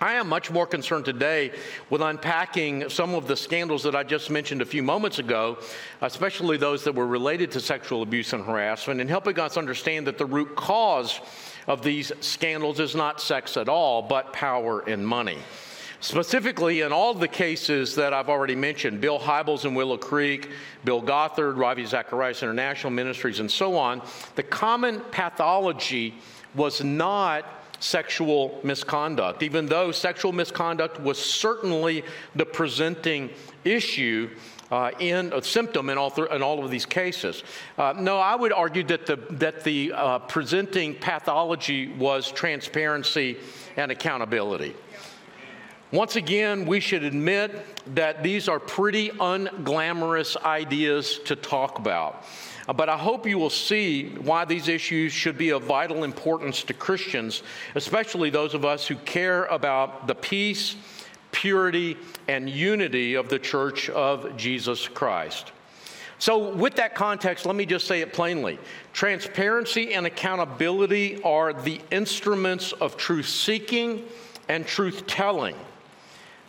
I 0.00 0.14
am 0.14 0.28
much 0.28 0.50
more 0.50 0.66
concerned 0.66 1.04
today 1.04 1.52
with 1.88 2.02
unpacking 2.02 2.88
some 2.88 3.14
of 3.14 3.28
the 3.28 3.36
scandals 3.36 3.84
that 3.84 3.94
I 3.94 4.02
just 4.02 4.30
mentioned 4.30 4.60
a 4.60 4.64
few 4.64 4.82
moments 4.82 5.20
ago, 5.20 5.58
especially 6.00 6.56
those 6.56 6.82
that 6.84 6.96
were 6.96 7.06
related 7.06 7.52
to 7.52 7.60
sexual 7.60 8.02
abuse 8.02 8.32
and 8.32 8.44
harassment, 8.44 9.00
and 9.00 9.08
helping 9.08 9.38
us 9.38 9.56
understand 9.56 10.08
that 10.08 10.18
the 10.18 10.26
root 10.26 10.56
cause 10.56 11.20
of 11.66 11.82
these 11.82 12.12
scandals 12.20 12.80
is 12.80 12.94
not 12.94 13.20
sex 13.20 13.56
at 13.56 13.68
all, 13.68 14.02
but 14.02 14.32
power 14.32 14.80
and 14.80 15.06
money. 15.06 15.38
Specifically, 16.00 16.80
in 16.80 16.92
all 16.92 17.14
the 17.14 17.28
cases 17.28 17.94
that 17.94 18.12
I've 18.12 18.28
already 18.28 18.56
mentioned, 18.56 19.00
Bill 19.00 19.20
Hybels 19.20 19.64
in 19.64 19.74
Willow 19.74 19.96
Creek, 19.96 20.50
Bill 20.84 21.00
Gothard, 21.00 21.56
Ravi 21.56 21.84
Zacharias 21.84 22.42
International 22.42 22.90
Ministries, 22.90 23.38
and 23.38 23.48
so 23.48 23.76
on, 23.76 24.02
the 24.34 24.42
common 24.42 25.00
pathology 25.12 26.14
was 26.56 26.82
not 26.82 27.44
sexual 27.78 28.60
misconduct, 28.64 29.44
even 29.44 29.66
though 29.66 29.92
sexual 29.92 30.32
misconduct 30.32 31.00
was 31.00 31.18
certainly 31.18 32.02
the 32.34 32.46
presenting 32.46 33.30
issue 33.64 34.28
uh, 34.72 34.90
in 34.98 35.30
a 35.34 35.42
symptom 35.42 35.90
in 35.90 35.98
all, 35.98 36.10
th- 36.10 36.30
in 36.30 36.42
all 36.42 36.64
of 36.64 36.70
these 36.70 36.86
cases. 36.86 37.44
Uh, 37.76 37.92
no, 37.94 38.16
I 38.16 38.34
would 38.34 38.54
argue 38.54 38.82
that 38.84 39.04
the, 39.04 39.16
that 39.32 39.62
the 39.64 39.92
uh, 39.92 40.18
presenting 40.20 40.94
pathology 40.94 41.92
was 41.92 42.32
transparency 42.32 43.36
and 43.76 43.92
accountability. 43.92 44.74
Once 45.92 46.16
again, 46.16 46.64
we 46.64 46.80
should 46.80 47.04
admit 47.04 47.66
that 47.94 48.22
these 48.22 48.48
are 48.48 48.58
pretty 48.58 49.10
unglamorous 49.10 50.42
ideas 50.42 51.18
to 51.26 51.36
talk 51.36 51.78
about. 51.78 52.24
Uh, 52.66 52.72
but 52.72 52.88
I 52.88 52.96
hope 52.96 53.26
you 53.26 53.38
will 53.38 53.50
see 53.50 54.08
why 54.08 54.46
these 54.46 54.68
issues 54.68 55.12
should 55.12 55.36
be 55.36 55.50
of 55.50 55.64
vital 55.64 56.02
importance 56.02 56.62
to 56.62 56.72
Christians, 56.72 57.42
especially 57.74 58.30
those 58.30 58.54
of 58.54 58.64
us 58.64 58.86
who 58.86 58.94
care 58.96 59.44
about 59.46 60.06
the 60.06 60.14
peace, 60.14 60.76
purity, 61.32 61.96
and 62.28 62.48
unity 62.48 63.14
of 63.14 63.28
the 63.28 63.38
church 63.38 63.90
of 63.90 64.36
Jesus 64.36 64.86
Christ. 64.86 65.50
So, 66.18 66.54
with 66.54 66.76
that 66.76 66.94
context, 66.94 67.46
let 67.46 67.56
me 67.56 67.66
just 67.66 67.88
say 67.88 68.00
it 68.00 68.12
plainly. 68.12 68.60
Transparency 68.92 69.94
and 69.94 70.06
accountability 70.06 71.20
are 71.22 71.52
the 71.52 71.80
instruments 71.90 72.70
of 72.70 72.96
truth 72.96 73.26
seeking 73.26 74.04
and 74.48 74.64
truth 74.64 75.06
telling. 75.08 75.56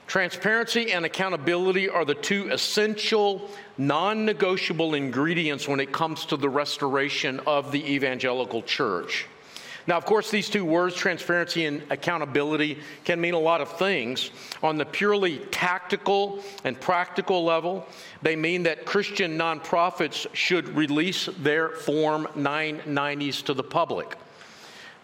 Transparency 0.06 0.92
and 0.92 1.06
accountability 1.06 1.90
are 1.90 2.06
the 2.06 2.14
two 2.14 2.50
essential, 2.52 3.50
non 3.80 4.26
negotiable 4.26 4.94
ingredients 4.94 5.68
when 5.68 5.80
it 5.80 5.92
comes 5.92 6.28
to 6.28 6.38
the 6.38 6.50
restoration 6.50 7.40
of 7.48 7.72
the 7.72 7.94
evangelical 7.94 8.62
church. 8.62 9.26
Now, 9.86 9.98
of 9.98 10.06
course, 10.06 10.32
these 10.32 10.50
two 10.50 10.64
words, 10.64 10.96
transparency 10.96 11.66
and 11.66 11.84
accountability, 11.90 12.80
can 13.04 13.20
mean 13.20 13.34
a 13.34 13.40
lot 13.40 13.60
of 13.60 13.78
things. 13.78 14.32
On 14.62 14.78
the 14.78 14.86
purely 14.86 15.40
tactical 15.52 16.40
and 16.64 16.80
practical 16.80 17.44
level, 17.44 17.86
they 18.22 18.36
mean 18.36 18.64
that 18.64 18.86
Christian 18.86 19.38
nonprofits 19.38 20.26
should 20.34 20.70
release 20.70 21.26
their 21.40 21.70
Form 21.70 22.28
990s 22.36 23.44
to 23.44 23.54
the 23.54 23.64
public. 23.64 24.18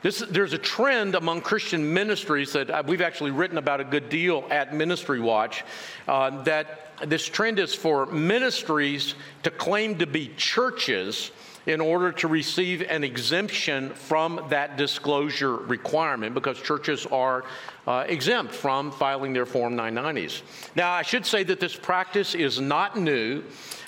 This, 0.02 0.20
there's 0.20 0.54
a 0.54 0.58
trend 0.58 1.16
among 1.16 1.42
Christian 1.42 1.94
ministries 1.94 2.54
that 2.54 2.70
uh, 2.70 2.84
we've 2.88 3.02
actually 3.02 3.32
written 3.32 3.58
about 3.58 3.82
a 3.82 3.84
good 3.84 4.08
deal 4.08 4.46
at 4.50 4.74
Ministry 4.74 5.20
Watch 5.20 5.66
uh, 6.08 6.42
that 6.44 6.92
this 7.06 7.26
trend 7.26 7.60
is 7.60 7.76
for 7.76 8.06
ministries 8.06 9.16
to 9.44 9.52
claim 9.52 9.98
to 9.98 10.08
be 10.08 10.32
churches 10.38 11.32
in 11.70 11.80
order 11.80 12.12
to 12.12 12.28
receive 12.28 12.82
an 12.82 13.04
exemption 13.04 13.92
from 13.92 14.44
that 14.50 14.76
disclosure 14.76 15.56
requirement 15.56 16.34
because 16.34 16.60
churches 16.60 17.06
are 17.06 17.46
uh, 17.86 18.04
exempt 18.08 18.52
from 18.52 18.92
filing 18.92 19.34
their 19.34 19.46
Form 19.46 19.76
990s. 19.76 20.42
Now, 20.76 20.92
I 20.92 21.04
should 21.04 21.28
say 21.28 21.44
that 21.44 21.60
this 21.60 21.76
practice 21.76 22.34
is 22.34 22.60
not 22.60 22.98
new. 22.98 23.44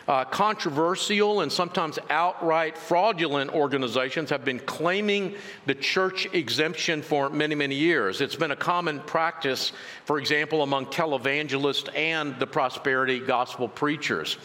Uh, 0.07 0.25
controversial 0.25 1.41
and 1.41 1.51
sometimes 1.51 1.97
outright 2.11 2.77
fraudulent 2.77 3.51
organizations 3.51 4.29
have 4.29 4.45
been 4.45 4.59
claiming 4.59 5.33
the 5.65 5.73
church 5.73 6.27
exemption 6.33 7.01
for 7.01 7.31
many, 7.31 7.55
many 7.55 7.75
years. 7.75 8.21
It's 8.21 8.35
been 8.35 8.51
a 8.51 8.55
common 8.55 8.99
practice, 8.99 9.71
for 10.05 10.19
example, 10.19 10.61
among 10.61 10.87
televangelists 10.87 11.95
and 11.95 12.37
the 12.39 12.47
prosperity 12.47 13.19
gospel 13.19 13.67
preachers. 13.67 14.37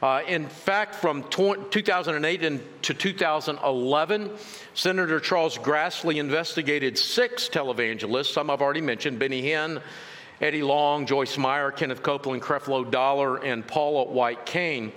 Uh, 0.00 0.22
in 0.28 0.48
fact, 0.48 0.94
from 0.94 1.24
2008 1.28 2.82
to 2.82 2.94
2011, 2.94 4.30
Senator 4.74 5.18
Charles 5.18 5.58
Grassley 5.58 6.16
investigated 6.16 6.96
six 6.96 7.48
televangelists, 7.48 8.32
some 8.32 8.48
I've 8.48 8.62
already 8.62 8.80
mentioned 8.80 9.18
Benny 9.18 9.42
Hinn, 9.42 9.82
Eddie 10.40 10.62
Long, 10.62 11.04
Joyce 11.04 11.36
Meyer, 11.36 11.72
Kenneth 11.72 12.02
Copeland, 12.02 12.42
Creflo 12.42 12.88
Dollar, 12.88 13.44
and 13.44 13.66
Paula 13.66 14.04
White 14.04 14.46
Cain. 14.46 14.92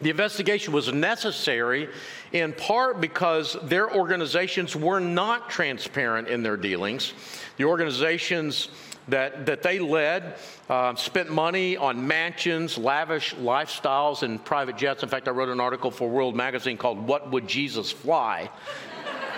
The 0.00 0.10
investigation 0.10 0.72
was 0.72 0.92
necessary 0.92 1.88
in 2.32 2.52
part 2.52 3.00
because 3.00 3.56
their 3.62 3.94
organizations 3.94 4.76
were 4.76 5.00
not 5.00 5.48
transparent 5.48 6.28
in 6.28 6.42
their 6.42 6.56
dealings. 6.56 7.14
The 7.56 7.64
organizations 7.64 8.68
that, 9.08 9.46
that 9.46 9.62
they 9.62 9.78
led 9.78 10.34
uh, 10.68 10.94
spent 10.96 11.30
money 11.30 11.76
on 11.76 12.06
mansions, 12.06 12.76
lavish 12.76 13.34
lifestyles, 13.36 14.22
and 14.22 14.44
private 14.44 14.76
jets. 14.76 15.02
In 15.02 15.08
fact, 15.08 15.28
I 15.28 15.30
wrote 15.30 15.48
an 15.48 15.60
article 15.60 15.90
for 15.90 16.08
World 16.08 16.34
Magazine 16.34 16.76
called 16.76 17.06
What 17.06 17.30
Would 17.30 17.46
Jesus 17.46 17.92
Fly? 17.92 18.50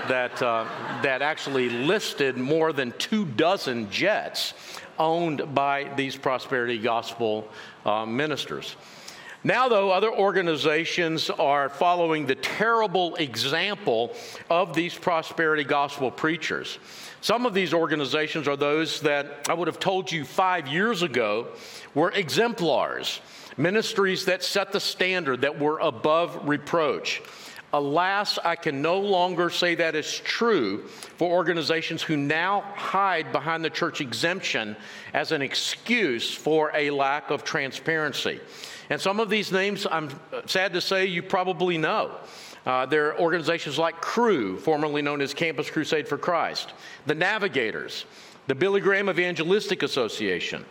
that, 0.08 0.40
uh, 0.42 0.64
that 1.02 1.22
actually 1.22 1.68
listed 1.68 2.36
more 2.36 2.72
than 2.72 2.92
two 2.98 3.24
dozen 3.24 3.90
jets 3.90 4.54
owned 4.98 5.54
by 5.54 5.92
these 5.96 6.16
prosperity 6.16 6.78
gospel 6.78 7.48
uh, 7.84 8.06
ministers. 8.06 8.76
Now, 9.44 9.68
though, 9.68 9.92
other 9.92 10.12
organizations 10.12 11.30
are 11.30 11.68
following 11.68 12.26
the 12.26 12.34
terrible 12.34 13.14
example 13.16 14.12
of 14.50 14.74
these 14.74 14.94
prosperity 14.96 15.62
gospel 15.62 16.10
preachers. 16.10 16.78
Some 17.20 17.46
of 17.46 17.54
these 17.54 17.72
organizations 17.72 18.48
are 18.48 18.56
those 18.56 19.00
that 19.02 19.46
I 19.48 19.54
would 19.54 19.68
have 19.68 19.78
told 19.78 20.10
you 20.10 20.24
five 20.24 20.66
years 20.66 21.02
ago 21.02 21.48
were 21.94 22.10
exemplars, 22.10 23.20
ministries 23.56 24.24
that 24.24 24.42
set 24.42 24.72
the 24.72 24.80
standard, 24.80 25.42
that 25.42 25.60
were 25.60 25.78
above 25.78 26.48
reproach. 26.48 27.22
Alas, 27.72 28.38
I 28.42 28.56
can 28.56 28.80
no 28.80 28.98
longer 28.98 29.50
say 29.50 29.74
that 29.74 29.94
is 29.94 30.20
true 30.20 30.86
for 30.86 31.30
organizations 31.30 32.02
who 32.02 32.16
now 32.16 32.62
hide 32.74 33.30
behind 33.30 33.62
the 33.62 33.70
church 33.70 34.00
exemption 34.00 34.74
as 35.12 35.32
an 35.32 35.42
excuse 35.42 36.32
for 36.32 36.72
a 36.74 36.90
lack 36.90 37.30
of 37.30 37.44
transparency. 37.44 38.40
And 38.88 38.98
some 38.98 39.20
of 39.20 39.28
these 39.28 39.52
names, 39.52 39.86
I'm 39.90 40.08
sad 40.46 40.72
to 40.72 40.80
say, 40.80 41.06
you 41.06 41.22
probably 41.22 41.76
know. 41.76 42.12
Uh, 42.64 42.86
there 42.86 43.08
are 43.08 43.20
organizations 43.20 43.78
like 43.78 44.00
Cru, 44.00 44.58
formerly 44.58 45.02
known 45.02 45.20
as 45.20 45.34
Campus 45.34 45.70
Crusade 45.70 46.08
for 46.08 46.16
Christ, 46.18 46.72
the 47.06 47.14
Navigators, 47.14 48.06
the 48.46 48.54
Billy 48.54 48.80
Graham 48.80 49.10
Evangelistic 49.10 49.82
Association, 49.82 50.64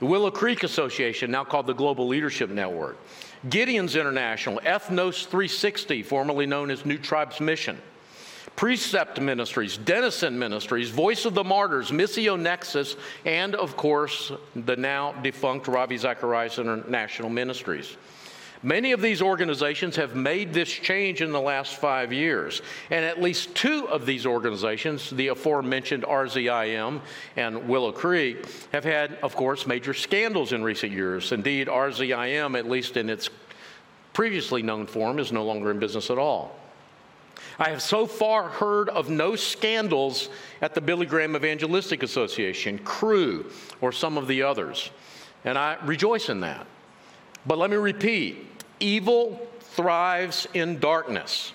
the 0.00 0.06
Willow 0.06 0.30
Creek 0.30 0.64
Association, 0.64 1.30
now 1.30 1.44
called 1.44 1.66
the 1.66 1.74
Global 1.74 2.06
Leadership 2.06 2.50
Network. 2.50 2.98
Gideon's 3.48 3.96
International, 3.96 4.60
Ethnos 4.60 5.26
360, 5.26 6.02
formerly 6.04 6.46
known 6.46 6.70
as 6.70 6.86
New 6.86 6.98
Tribes 6.98 7.40
Mission, 7.40 7.76
Precept 8.54 9.20
Ministries, 9.20 9.76
Denison 9.76 10.38
Ministries, 10.38 10.90
Voice 10.90 11.24
of 11.24 11.34
the 11.34 11.42
Martyrs, 11.42 11.90
Missio 11.90 12.38
Nexus, 12.38 12.96
and 13.24 13.56
of 13.56 13.76
course, 13.76 14.30
the 14.54 14.76
now 14.76 15.12
defunct 15.22 15.66
Ravi 15.66 15.96
Zacharias 15.96 16.58
International 16.58 17.30
Ministries. 17.30 17.96
Many 18.64 18.92
of 18.92 19.00
these 19.00 19.20
organizations 19.20 19.96
have 19.96 20.14
made 20.14 20.52
this 20.52 20.68
change 20.68 21.20
in 21.20 21.32
the 21.32 21.40
last 21.40 21.76
five 21.76 22.12
years. 22.12 22.62
And 22.90 23.04
at 23.04 23.20
least 23.20 23.54
two 23.56 23.88
of 23.88 24.06
these 24.06 24.24
organizations, 24.24 25.10
the 25.10 25.28
aforementioned 25.28 26.04
RZIM 26.04 27.00
and 27.36 27.68
Willow 27.68 27.90
Creek, 27.90 28.46
have 28.72 28.84
had, 28.84 29.18
of 29.22 29.34
course, 29.34 29.66
major 29.66 29.92
scandals 29.92 30.52
in 30.52 30.62
recent 30.62 30.92
years. 30.92 31.32
Indeed, 31.32 31.66
RZIM, 31.66 32.56
at 32.56 32.70
least 32.70 32.96
in 32.96 33.10
its 33.10 33.30
previously 34.12 34.62
known 34.62 34.86
form, 34.86 35.18
is 35.18 35.32
no 35.32 35.44
longer 35.44 35.72
in 35.72 35.80
business 35.80 36.08
at 36.08 36.18
all. 36.18 36.56
I 37.58 37.70
have 37.70 37.82
so 37.82 38.06
far 38.06 38.48
heard 38.48 38.88
of 38.90 39.10
no 39.10 39.34
scandals 39.34 40.28
at 40.60 40.74
the 40.74 40.80
Billy 40.80 41.06
Graham 41.06 41.34
Evangelistic 41.34 42.04
Association, 42.04 42.78
Cru, 42.78 43.50
or 43.80 43.90
some 43.90 44.16
of 44.16 44.28
the 44.28 44.42
others. 44.42 44.90
And 45.44 45.58
I 45.58 45.76
rejoice 45.84 46.28
in 46.28 46.40
that. 46.40 46.66
But 47.44 47.58
let 47.58 47.70
me 47.70 47.76
repeat 47.76 48.51
Evil 48.82 49.40
thrives 49.60 50.48
in 50.54 50.80
darkness. 50.80 51.52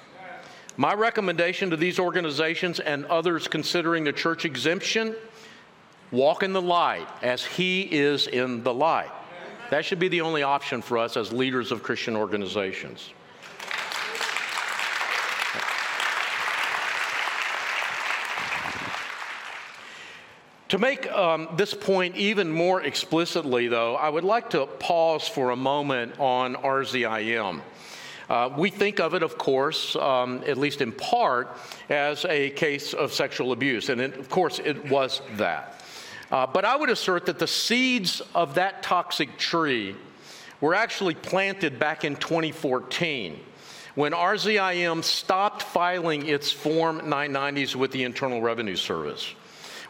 My 0.78 0.94
recommendation 0.94 1.72
to 1.72 1.78
these 1.78 2.00
organizations 2.00 2.80
and 2.80 3.06
others 3.08 3.50
considering 3.50 4.06
the 4.06 4.14
church 4.14 4.46
exemption 4.46 5.14
walk 6.12 6.42
in 6.42 6.54
the 6.54 6.62
light 6.62 7.08
as 7.22 7.44
He 7.44 7.82
is 7.82 8.28
in 8.28 8.64
the 8.64 8.74
light. 8.74 9.12
That 9.72 9.84
should 9.84 10.00
be 10.00 10.08
the 10.08 10.22
only 10.22 10.44
option 10.44 10.82
for 10.82 10.98
us 10.98 11.18
as 11.18 11.34
leaders 11.34 11.74
of 11.74 11.84
Christian 11.84 12.16
organizations. 12.16 13.12
To 20.78 20.82
make 20.82 21.12
um, 21.12 21.50
this 21.56 21.74
point 21.74 22.18
even 22.18 22.52
more 22.52 22.84
explicitly, 22.84 23.68
though, 23.68 23.96
I 23.96 24.10
would 24.10 24.24
like 24.24 24.52
to 24.52 24.68
pause 24.68 25.28
for 25.28 25.50
a 25.50 25.56
moment 25.56 26.20
on 26.20 26.54
RZIM. 26.54 27.62
Uh, 28.30 28.50
we 28.56 28.70
think 28.70 29.00
of 29.00 29.16
it, 29.16 29.24
of 29.24 29.40
course, 29.40 29.96
um, 29.96 30.44
at 30.46 30.56
least 30.56 30.82
in 30.82 30.92
part, 30.92 31.58
as 31.90 32.26
a 32.26 32.52
case 32.52 32.94
of 32.94 33.12
sexual 33.12 33.54
abuse, 33.54 33.90
and 33.90 34.00
it, 34.00 34.20
of 34.20 34.30
course 34.30 34.60
it 34.60 34.88
was 34.88 35.20
that. 35.38 35.82
Uh, 36.30 36.46
but 36.46 36.64
I 36.64 36.76
would 36.76 36.92
assert 36.92 37.26
that 37.26 37.40
the 37.40 37.48
seeds 37.48 38.22
of 38.36 38.54
that 38.54 38.84
toxic 38.84 39.36
tree 39.40 39.96
were 40.62 40.76
actually 40.76 41.16
planted 41.16 41.80
back 41.80 42.06
in 42.06 42.16
2014 42.18 43.40
when 43.96 44.12
RZIM 44.12 45.04
stopped 45.04 45.64
filing 45.64 46.28
its 46.28 46.52
Form 46.52 47.00
990s 47.00 47.76
with 47.76 47.92
the 47.92 48.04
Internal 48.04 48.44
Revenue 48.44 48.76
Service. 48.76 49.34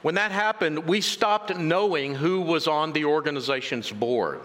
When 0.02 0.16
that 0.16 0.32
happened, 0.32 0.88
we 0.88 1.02
stopped 1.02 1.56
knowing 1.58 2.16
who 2.16 2.42
was 2.42 2.68
on 2.68 2.94
the 2.94 3.06
organization's 3.06 3.92
board. 3.92 4.42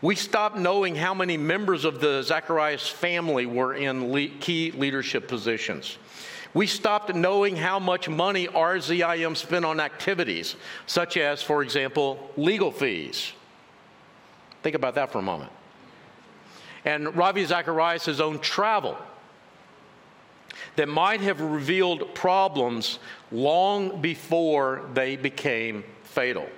We 0.00 0.14
stopped 0.14 0.56
knowing 0.56 0.94
how 0.94 1.12
many 1.12 1.36
members 1.36 1.84
of 1.84 2.00
the 2.00 2.22
Zacharias 2.22 2.88
family 2.88 3.46
were 3.46 3.74
in 3.74 4.12
le- 4.12 4.28
key 4.28 4.70
leadership 4.70 5.26
positions. 5.28 5.98
We 6.54 6.66
stopped 6.66 7.14
knowing 7.14 7.56
how 7.56 7.78
much 7.78 8.08
money 8.08 8.46
RZIM 8.46 9.36
spent 9.36 9.64
on 9.64 9.80
activities, 9.80 10.56
such 10.86 11.16
as, 11.16 11.42
for 11.42 11.62
example, 11.62 12.30
legal 12.36 12.70
fees. 12.70 13.32
Think 14.62 14.74
about 14.74 14.94
that 14.94 15.12
for 15.12 15.18
a 15.18 15.22
moment. 15.22 15.52
And 16.84 17.14
Ravi 17.16 17.44
Zacharias' 17.44 18.20
own 18.20 18.38
travel 18.38 18.96
that 20.76 20.88
might 20.88 21.20
have 21.20 21.40
revealed 21.40 22.14
problems 22.14 22.98
long 23.30 24.00
before 24.00 24.82
they 24.94 25.16
became 25.16 25.84
fatal. 26.04 26.48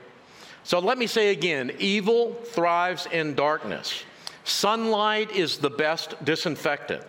So 0.63 0.79
let 0.79 0.99
me 0.99 1.07
say 1.07 1.31
again 1.31 1.73
evil 1.79 2.35
thrives 2.35 3.07
in 3.11 3.35
darkness. 3.35 4.05
Sunlight 4.45 5.33
is 5.33 5.59
the 5.59 5.71
best 5.71 6.15
disinfectant. 6.25 7.03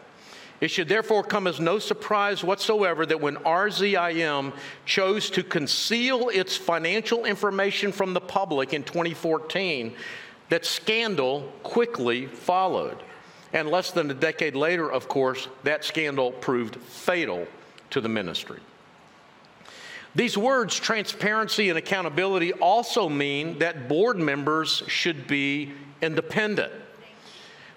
It 0.62 0.70
should 0.70 0.88
therefore 0.88 1.24
come 1.24 1.48
as 1.48 1.60
no 1.60 1.80
surprise 1.80 2.44
whatsoever 2.44 3.06
that 3.08 3.20
when 3.20 3.38
RZIM 3.38 4.54
chose 4.86 5.32
to 5.32 5.44
conceal 5.44 6.30
its 6.30 6.56
financial 6.56 7.26
information 7.26 7.92
from 7.92 8.14
the 8.14 8.22
public 8.22 8.74
in 8.74 8.84
2014, 8.84 9.94
that 10.50 10.66
scandal 10.66 11.52
quickly 11.64 12.28
followed. 12.28 12.98
And 13.54 13.70
less 13.70 13.92
than 13.92 14.12
a 14.12 14.14
decade 14.14 14.56
later, 14.56 14.90
of 14.90 15.08
course, 15.08 15.48
that 15.64 15.84
scandal 15.84 16.32
proved 16.32 16.76
fatal 16.76 17.48
to 17.90 18.00
the 18.00 18.10
ministry. 18.10 18.60
These 20.14 20.38
words, 20.38 20.78
transparency 20.78 21.70
and 21.70 21.78
accountability, 21.78 22.52
also 22.54 23.08
mean 23.08 23.60
that 23.60 23.88
board 23.88 24.18
members 24.18 24.84
should 24.88 25.26
be 25.26 25.72
independent. 26.02 26.74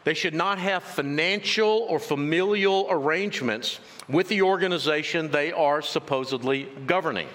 They 0.02 0.14
should 0.14 0.34
not 0.34 0.58
have 0.58 0.82
financial 0.82 1.86
or 1.88 1.98
familial 1.98 2.88
arrangements 2.90 3.80
with 4.08 4.28
the 4.28 4.42
organization 4.42 5.30
they 5.30 5.52
are 5.52 5.80
supposedly 5.80 6.68
governing. 6.86 7.28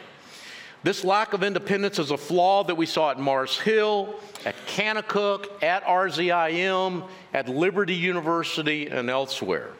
This 0.84 1.03
lack 1.03 1.34
of 1.34 1.44
independence 1.44 2.00
is 2.00 2.12
a 2.12 2.18
flaw 2.18 2.63
that 2.65 2.75
we 2.75 2.86
saw 2.86 3.12
at 3.12 3.20
Mars 3.20 3.60
Hill, 3.60 4.15
at 4.46 4.56
Kanakuk, 4.68 5.63
at 5.63 5.84
RZIM, 5.84 7.08
at 7.34 7.50
Liberty 7.50 7.96
University, 7.96 8.88
and 8.88 9.10
elsewhere. 9.10 9.72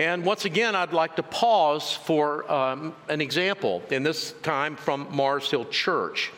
And 0.00 0.24
once 0.24 0.46
again, 0.46 0.74
I'd 0.74 0.94
like 0.94 1.16
to 1.16 1.22
pause 1.22 1.92
for 1.92 2.50
um, 2.50 2.94
an 3.10 3.20
example, 3.20 3.82
in 3.90 4.02
this 4.02 4.32
time 4.42 4.74
from 4.74 5.06
Mars 5.14 5.50
Hill 5.50 5.66
Church. 5.66 6.32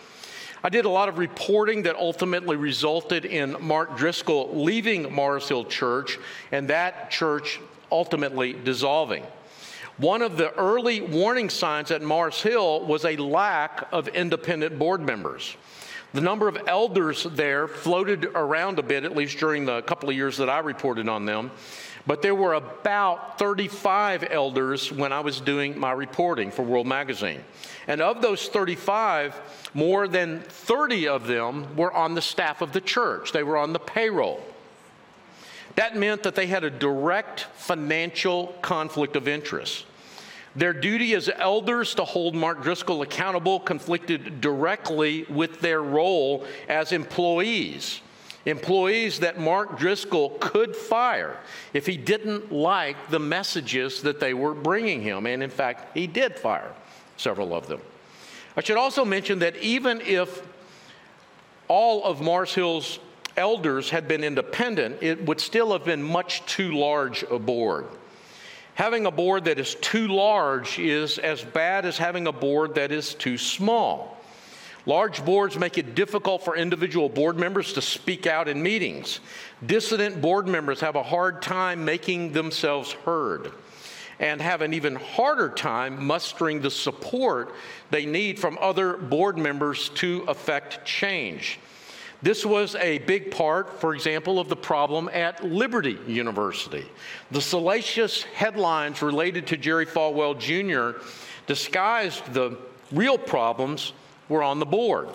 I 0.64 0.68
did 0.68 0.84
a 0.84 0.88
lot 0.88 1.08
of 1.08 1.18
reporting 1.18 1.84
that 1.84 1.94
ultimately 1.94 2.56
resulted 2.56 3.24
in 3.24 3.56
Mark 3.60 3.96
Driscoll 3.96 4.50
leaving 4.52 5.14
Mars 5.14 5.48
Hill 5.48 5.64
Church 5.64 6.18
and 6.50 6.66
that 6.70 7.12
church 7.12 7.60
ultimately 7.92 8.52
dissolving. 8.52 9.24
One 9.96 10.22
of 10.22 10.36
the 10.36 10.52
early 10.54 11.00
warning 11.00 11.48
signs 11.48 11.92
at 11.92 12.02
Mars 12.02 12.42
Hill 12.42 12.84
was 12.84 13.04
a 13.04 13.14
lack 13.14 13.86
of 13.92 14.08
independent 14.08 14.76
board 14.76 15.02
members. 15.02 15.56
The 16.14 16.20
number 16.20 16.46
of 16.46 16.58
elders 16.66 17.28
there 17.30 17.68
floated 17.68 18.24
around 18.34 18.78
a 18.78 18.82
bit, 18.82 19.04
at 19.04 19.16
least 19.16 19.38
during 19.38 19.64
the 19.64 19.82
couple 19.82 20.10
of 20.10 20.16
years 20.16 20.36
that 20.38 20.50
I 20.50 20.58
reported 20.58 21.08
on 21.08 21.24
them. 21.26 21.52
But 22.06 22.22
there 22.22 22.34
were 22.34 22.54
about 22.54 23.38
35 23.38 24.26
elders 24.30 24.90
when 24.90 25.12
I 25.12 25.20
was 25.20 25.40
doing 25.40 25.78
my 25.78 25.92
reporting 25.92 26.50
for 26.50 26.62
World 26.62 26.86
Magazine. 26.86 27.44
And 27.86 28.00
of 28.00 28.22
those 28.22 28.48
35, 28.48 29.70
more 29.74 30.08
than 30.08 30.40
30 30.40 31.08
of 31.08 31.26
them 31.26 31.76
were 31.76 31.92
on 31.92 32.14
the 32.14 32.22
staff 32.22 32.60
of 32.60 32.72
the 32.72 32.80
church, 32.80 33.32
they 33.32 33.42
were 33.42 33.56
on 33.56 33.72
the 33.72 33.78
payroll. 33.78 34.42
That 35.76 35.96
meant 35.96 36.24
that 36.24 36.34
they 36.34 36.46
had 36.46 36.64
a 36.64 36.70
direct 36.70 37.46
financial 37.54 38.48
conflict 38.60 39.16
of 39.16 39.26
interest. 39.26 39.86
Their 40.54 40.74
duty 40.74 41.14
as 41.14 41.30
elders 41.34 41.94
to 41.94 42.04
hold 42.04 42.34
Mark 42.34 42.62
Driscoll 42.62 43.00
accountable 43.00 43.58
conflicted 43.58 44.42
directly 44.42 45.24
with 45.30 45.60
their 45.60 45.82
role 45.82 46.44
as 46.68 46.92
employees 46.92 48.02
employees 48.44 49.20
that 49.20 49.38
Mark 49.38 49.78
Driscoll 49.78 50.30
could 50.40 50.74
fire 50.74 51.36
if 51.72 51.86
he 51.86 51.96
didn't 51.96 52.50
like 52.52 53.10
the 53.10 53.18
messages 53.18 54.02
that 54.02 54.20
they 54.20 54.34
were 54.34 54.54
bringing 54.54 55.00
him. 55.00 55.26
And 55.26 55.42
in 55.42 55.50
fact, 55.50 55.96
he 55.96 56.06
did 56.06 56.38
fire 56.38 56.72
several 57.16 57.54
of 57.54 57.68
them. 57.68 57.80
I 58.56 58.62
should 58.62 58.76
also 58.76 59.04
mention 59.04 59.38
that 59.40 59.56
even 59.56 60.00
if 60.00 60.42
all 61.68 62.04
of 62.04 62.20
Mars 62.20 62.54
Hill's 62.54 62.98
elders 63.36 63.88
had 63.88 64.08
been 64.08 64.24
independent, 64.24 65.02
it 65.02 65.24
would 65.24 65.40
still 65.40 65.72
have 65.72 65.84
been 65.84 66.02
much 66.02 66.44
too 66.46 66.72
large 66.72 67.22
a 67.30 67.38
board. 67.38 67.86
Having 68.74 69.06
a 69.06 69.10
board 69.10 69.44
that 69.44 69.58
is 69.58 69.74
too 69.76 70.08
large 70.08 70.78
is 70.78 71.18
as 71.18 71.42
bad 71.42 71.84
as 71.84 71.98
having 71.98 72.26
a 72.26 72.32
board 72.32 72.74
that 72.74 72.90
is 72.90 73.14
too 73.14 73.38
small. 73.38 74.18
Large 74.84 75.24
boards 75.24 75.58
make 75.58 75.78
it 75.78 75.94
difficult 75.94 76.44
for 76.44 76.56
individual 76.56 77.08
board 77.08 77.38
members 77.38 77.72
to 77.74 77.82
speak 77.82 78.26
out 78.26 78.48
in 78.48 78.62
meetings. 78.62 79.20
Dissident 79.64 80.20
board 80.20 80.48
members 80.48 80.80
have 80.80 80.96
a 80.96 81.02
hard 81.02 81.40
time 81.40 81.84
making 81.84 82.32
themselves 82.32 82.92
heard 82.92 83.52
and 84.18 84.40
have 84.40 84.60
an 84.60 84.74
even 84.74 84.94
harder 84.94 85.48
time 85.48 86.04
mustering 86.04 86.60
the 86.60 86.70
support 86.70 87.54
they 87.90 88.06
need 88.06 88.38
from 88.38 88.58
other 88.60 88.96
board 88.96 89.38
members 89.38 89.88
to 89.90 90.24
effect 90.28 90.84
change. 90.84 91.58
This 92.22 92.46
was 92.46 92.76
a 92.76 92.98
big 92.98 93.32
part, 93.32 93.80
for 93.80 93.94
example, 93.94 94.38
of 94.38 94.48
the 94.48 94.56
problem 94.56 95.10
at 95.12 95.44
Liberty 95.44 95.98
University. 96.06 96.86
The 97.32 97.40
salacious 97.40 98.22
headlines 98.22 99.02
related 99.02 99.48
to 99.48 99.56
Jerry 99.56 99.86
Falwell 99.86 100.38
Jr. 100.38 101.00
disguised 101.48 102.32
the 102.32 102.56
real 102.92 103.18
problems 103.18 103.92
were 104.32 104.42
on 104.42 104.58
the 104.58 104.66
board. 104.66 105.08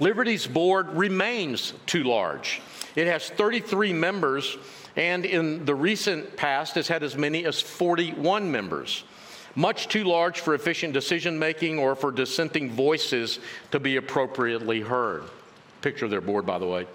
Liberty's 0.00 0.46
board 0.46 0.88
remains 0.94 1.74
too 1.86 2.04
large. 2.04 2.60
It 2.96 3.06
has 3.06 3.28
33 3.28 3.92
members, 3.92 4.56
and 4.96 5.26
in 5.26 5.64
the 5.64 5.74
recent 5.74 6.36
past 6.36 6.76
has 6.76 6.88
had 6.88 7.02
as 7.02 7.16
many 7.16 7.44
as 7.44 7.60
41 7.60 8.50
members. 8.50 9.04
Much 9.54 9.88
too 9.88 10.04
large 10.04 10.40
for 10.40 10.54
efficient 10.54 10.92
decision 10.92 11.38
making 11.38 11.78
or 11.78 11.94
for 11.94 12.12
dissenting 12.12 12.70
voices 12.70 13.40
to 13.72 13.80
be 13.80 13.96
appropriately 13.96 14.80
heard. 14.80 15.24
Picture 15.82 16.04
of 16.04 16.10
their 16.10 16.20
board, 16.20 16.46
by 16.46 16.58
the 16.58 16.66
way. 16.66 16.86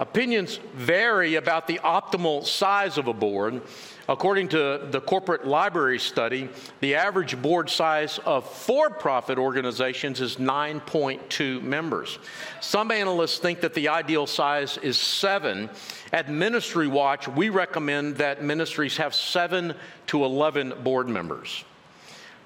Opinions 0.00 0.58
vary 0.74 1.36
about 1.36 1.68
the 1.68 1.78
optimal 1.84 2.44
size 2.44 2.98
of 2.98 3.06
a 3.06 3.12
board, 3.12 3.62
According 4.10 4.48
to 4.48 4.88
the 4.90 5.00
corporate 5.00 5.46
library 5.46 6.00
study, 6.00 6.48
the 6.80 6.96
average 6.96 7.40
board 7.40 7.70
size 7.70 8.18
of 8.26 8.44
for 8.44 8.90
profit 8.90 9.38
organizations 9.38 10.20
is 10.20 10.34
9.2 10.34 11.62
members. 11.62 12.18
Some 12.60 12.90
analysts 12.90 13.38
think 13.38 13.60
that 13.60 13.72
the 13.72 13.86
ideal 13.86 14.26
size 14.26 14.78
is 14.78 14.98
seven. 14.98 15.70
At 16.12 16.28
Ministry 16.28 16.88
Watch, 16.88 17.28
we 17.28 17.50
recommend 17.50 18.16
that 18.16 18.42
ministries 18.42 18.96
have 18.96 19.14
seven 19.14 19.74
to 20.08 20.24
11 20.24 20.82
board 20.82 21.08
members. 21.08 21.62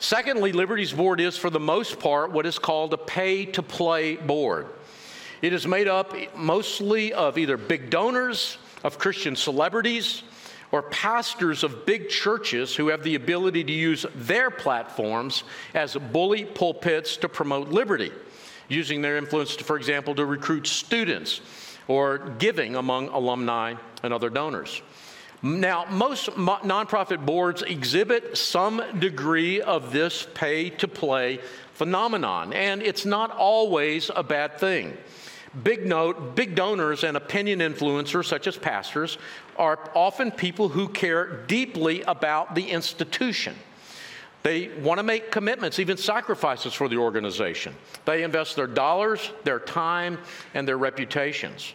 Secondly, 0.00 0.52
Liberty's 0.52 0.92
board 0.92 1.18
is, 1.18 1.38
for 1.38 1.48
the 1.48 1.58
most 1.58 1.98
part, 1.98 2.30
what 2.30 2.44
is 2.44 2.58
called 2.58 2.92
a 2.92 2.98
pay 2.98 3.46
to 3.46 3.62
play 3.62 4.16
board. 4.16 4.66
It 5.44 5.52
is 5.52 5.66
made 5.66 5.88
up 5.88 6.14
mostly 6.34 7.12
of 7.12 7.36
either 7.36 7.58
big 7.58 7.90
donors, 7.90 8.56
of 8.82 8.98
Christian 8.98 9.36
celebrities, 9.36 10.22
or 10.72 10.80
pastors 10.80 11.62
of 11.62 11.84
big 11.84 12.08
churches 12.08 12.74
who 12.74 12.88
have 12.88 13.02
the 13.02 13.14
ability 13.14 13.62
to 13.64 13.72
use 13.72 14.06
their 14.14 14.50
platforms 14.50 15.44
as 15.74 15.96
bully 15.96 16.46
pulpits 16.46 17.18
to 17.18 17.28
promote 17.28 17.68
liberty, 17.68 18.10
using 18.70 19.02
their 19.02 19.18
influence, 19.18 19.54
to, 19.56 19.64
for 19.64 19.76
example, 19.76 20.14
to 20.14 20.24
recruit 20.24 20.66
students 20.66 21.42
or 21.88 22.16
giving 22.38 22.74
among 22.74 23.08
alumni 23.08 23.74
and 24.02 24.14
other 24.14 24.30
donors. 24.30 24.80
Now, 25.42 25.84
most 25.90 26.30
nonprofit 26.30 27.26
boards 27.26 27.60
exhibit 27.60 28.38
some 28.38 28.82
degree 28.98 29.60
of 29.60 29.92
this 29.92 30.26
pay 30.32 30.70
to 30.70 30.88
play 30.88 31.38
phenomenon, 31.74 32.54
and 32.54 32.80
it's 32.82 33.04
not 33.04 33.30
always 33.30 34.10
a 34.16 34.22
bad 34.22 34.58
thing. 34.58 34.96
Big 35.62 35.86
note, 35.86 36.34
big 36.34 36.56
donors 36.56 37.04
and 37.04 37.16
opinion 37.16 37.60
influencers, 37.60 38.24
such 38.24 38.46
as 38.46 38.56
pastors, 38.56 39.18
are 39.56 39.78
often 39.94 40.32
people 40.32 40.68
who 40.68 40.88
care 40.88 41.44
deeply 41.46 42.02
about 42.02 42.54
the 42.54 42.70
institution. 42.70 43.54
They 44.42 44.68
want 44.80 44.98
to 44.98 45.02
make 45.04 45.30
commitments, 45.30 45.78
even 45.78 45.96
sacrifices 45.96 46.74
for 46.74 46.88
the 46.88 46.96
organization. 46.96 47.74
They 48.04 48.24
invest 48.24 48.56
their 48.56 48.66
dollars, 48.66 49.30
their 49.44 49.60
time, 49.60 50.18
and 50.52 50.66
their 50.66 50.76
reputations. 50.76 51.72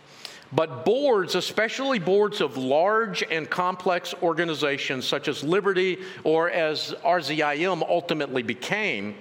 But 0.51 0.83
boards, 0.83 1.35
especially 1.35 1.99
boards 1.99 2.41
of 2.41 2.57
large 2.57 3.23
and 3.23 3.49
complex 3.49 4.13
organizations 4.21 5.07
such 5.07 5.27
as 5.27 5.43
Liberty 5.43 5.99
or 6.23 6.49
as 6.49 6.93
RZIM 7.03 7.87
ultimately 7.87 8.43
became, 8.43 9.15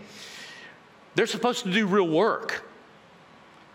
they're 1.15 1.27
supposed 1.27 1.65
to 1.65 1.73
do 1.73 1.87
real 1.87 2.09
work. 2.09 2.68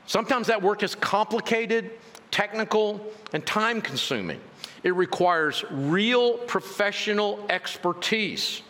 Sometimes 0.05 0.47
that 0.47 0.61
work 0.61 0.83
is 0.83 0.95
complicated, 0.95 1.91
technical, 2.31 3.05
and 3.31 3.45
time 3.45 3.81
consuming. 3.81 4.39
It 4.83 4.95
requires 4.95 5.63
real 5.71 6.37
professional 6.37 7.45
expertise, 7.49 8.61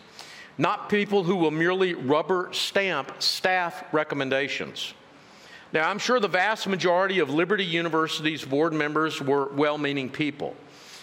not 0.58 0.88
people 0.88 1.24
who 1.24 1.36
will 1.36 1.50
merely 1.50 1.94
rubber 1.94 2.50
stamp 2.52 3.20
staff 3.20 3.84
recommendations. 3.92 4.94
Now, 5.72 5.90
I'm 5.90 5.98
sure 5.98 6.20
the 6.20 6.28
vast 6.28 6.68
majority 6.68 7.18
of 7.18 7.30
Liberty 7.30 7.64
University's 7.64 8.44
board 8.44 8.72
members 8.72 9.20
were 9.20 9.48
well 9.54 9.76
meaning 9.76 10.08
people 10.08 10.54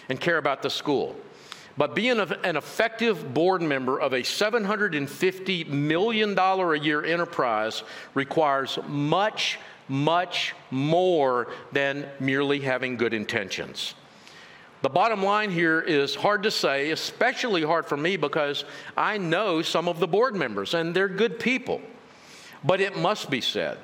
and 0.07 0.17
care 0.17 0.37
about 0.37 0.61
the 0.61 0.69
school. 0.69 1.15
But 1.77 1.95
being 1.95 2.19
an 2.19 2.55
effective 2.55 3.33
board 3.33 3.61
member 3.61 3.99
of 3.99 4.13
a 4.13 4.21
$750 4.21 5.67
million 5.67 6.37
a 6.37 6.75
year 6.75 7.03
enterprise 7.03 7.83
requires 8.13 8.77
much 8.87 9.57
much 9.91 10.55
more 10.71 11.51
than 11.73 12.07
merely 12.19 12.61
having 12.61 12.95
good 12.95 13.13
intentions. 13.13 13.93
The 14.81 14.89
bottom 14.89 15.21
line 15.21 15.51
here 15.51 15.81
is 15.81 16.15
hard 16.15 16.43
to 16.43 16.51
say, 16.51 16.91
especially 16.91 17.61
hard 17.61 17.85
for 17.85 17.97
me 17.97 18.15
because 18.15 18.63
I 18.95 19.17
know 19.17 19.61
some 19.61 19.87
of 19.87 19.99
the 19.99 20.07
board 20.07 20.33
members 20.33 20.73
and 20.73 20.95
they're 20.95 21.09
good 21.09 21.39
people. 21.39 21.81
But 22.63 22.79
it 22.79 22.97
must 22.97 23.29
be 23.29 23.41
said 23.41 23.77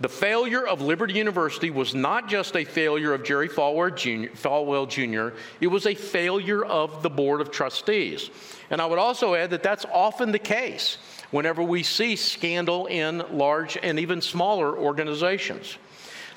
the 0.00 0.08
failure 0.08 0.66
of 0.66 0.80
Liberty 0.80 1.12
University 1.14 1.68
was 1.68 1.94
not 1.94 2.26
just 2.26 2.56
a 2.56 2.64
failure 2.64 3.12
of 3.12 3.22
Jerry 3.22 3.48
Falwell 3.48 3.94
Jr., 3.94 4.32
Falwell 4.34 4.88
Jr., 4.88 5.36
it 5.60 5.66
was 5.66 5.84
a 5.84 5.94
failure 5.94 6.64
of 6.64 7.02
the 7.02 7.10
Board 7.10 7.42
of 7.42 7.50
Trustees. 7.50 8.30
And 8.70 8.80
I 8.80 8.86
would 8.86 8.98
also 8.98 9.34
add 9.34 9.50
that 9.50 9.62
that's 9.62 9.84
often 9.92 10.32
the 10.32 10.38
case 10.38 10.96
whenever 11.30 11.62
we 11.62 11.82
see 11.82 12.16
scandal 12.16 12.86
in 12.86 13.22
large 13.32 13.76
and 13.82 13.98
even 13.98 14.20
smaller 14.20 14.76
organizations. 14.76 15.76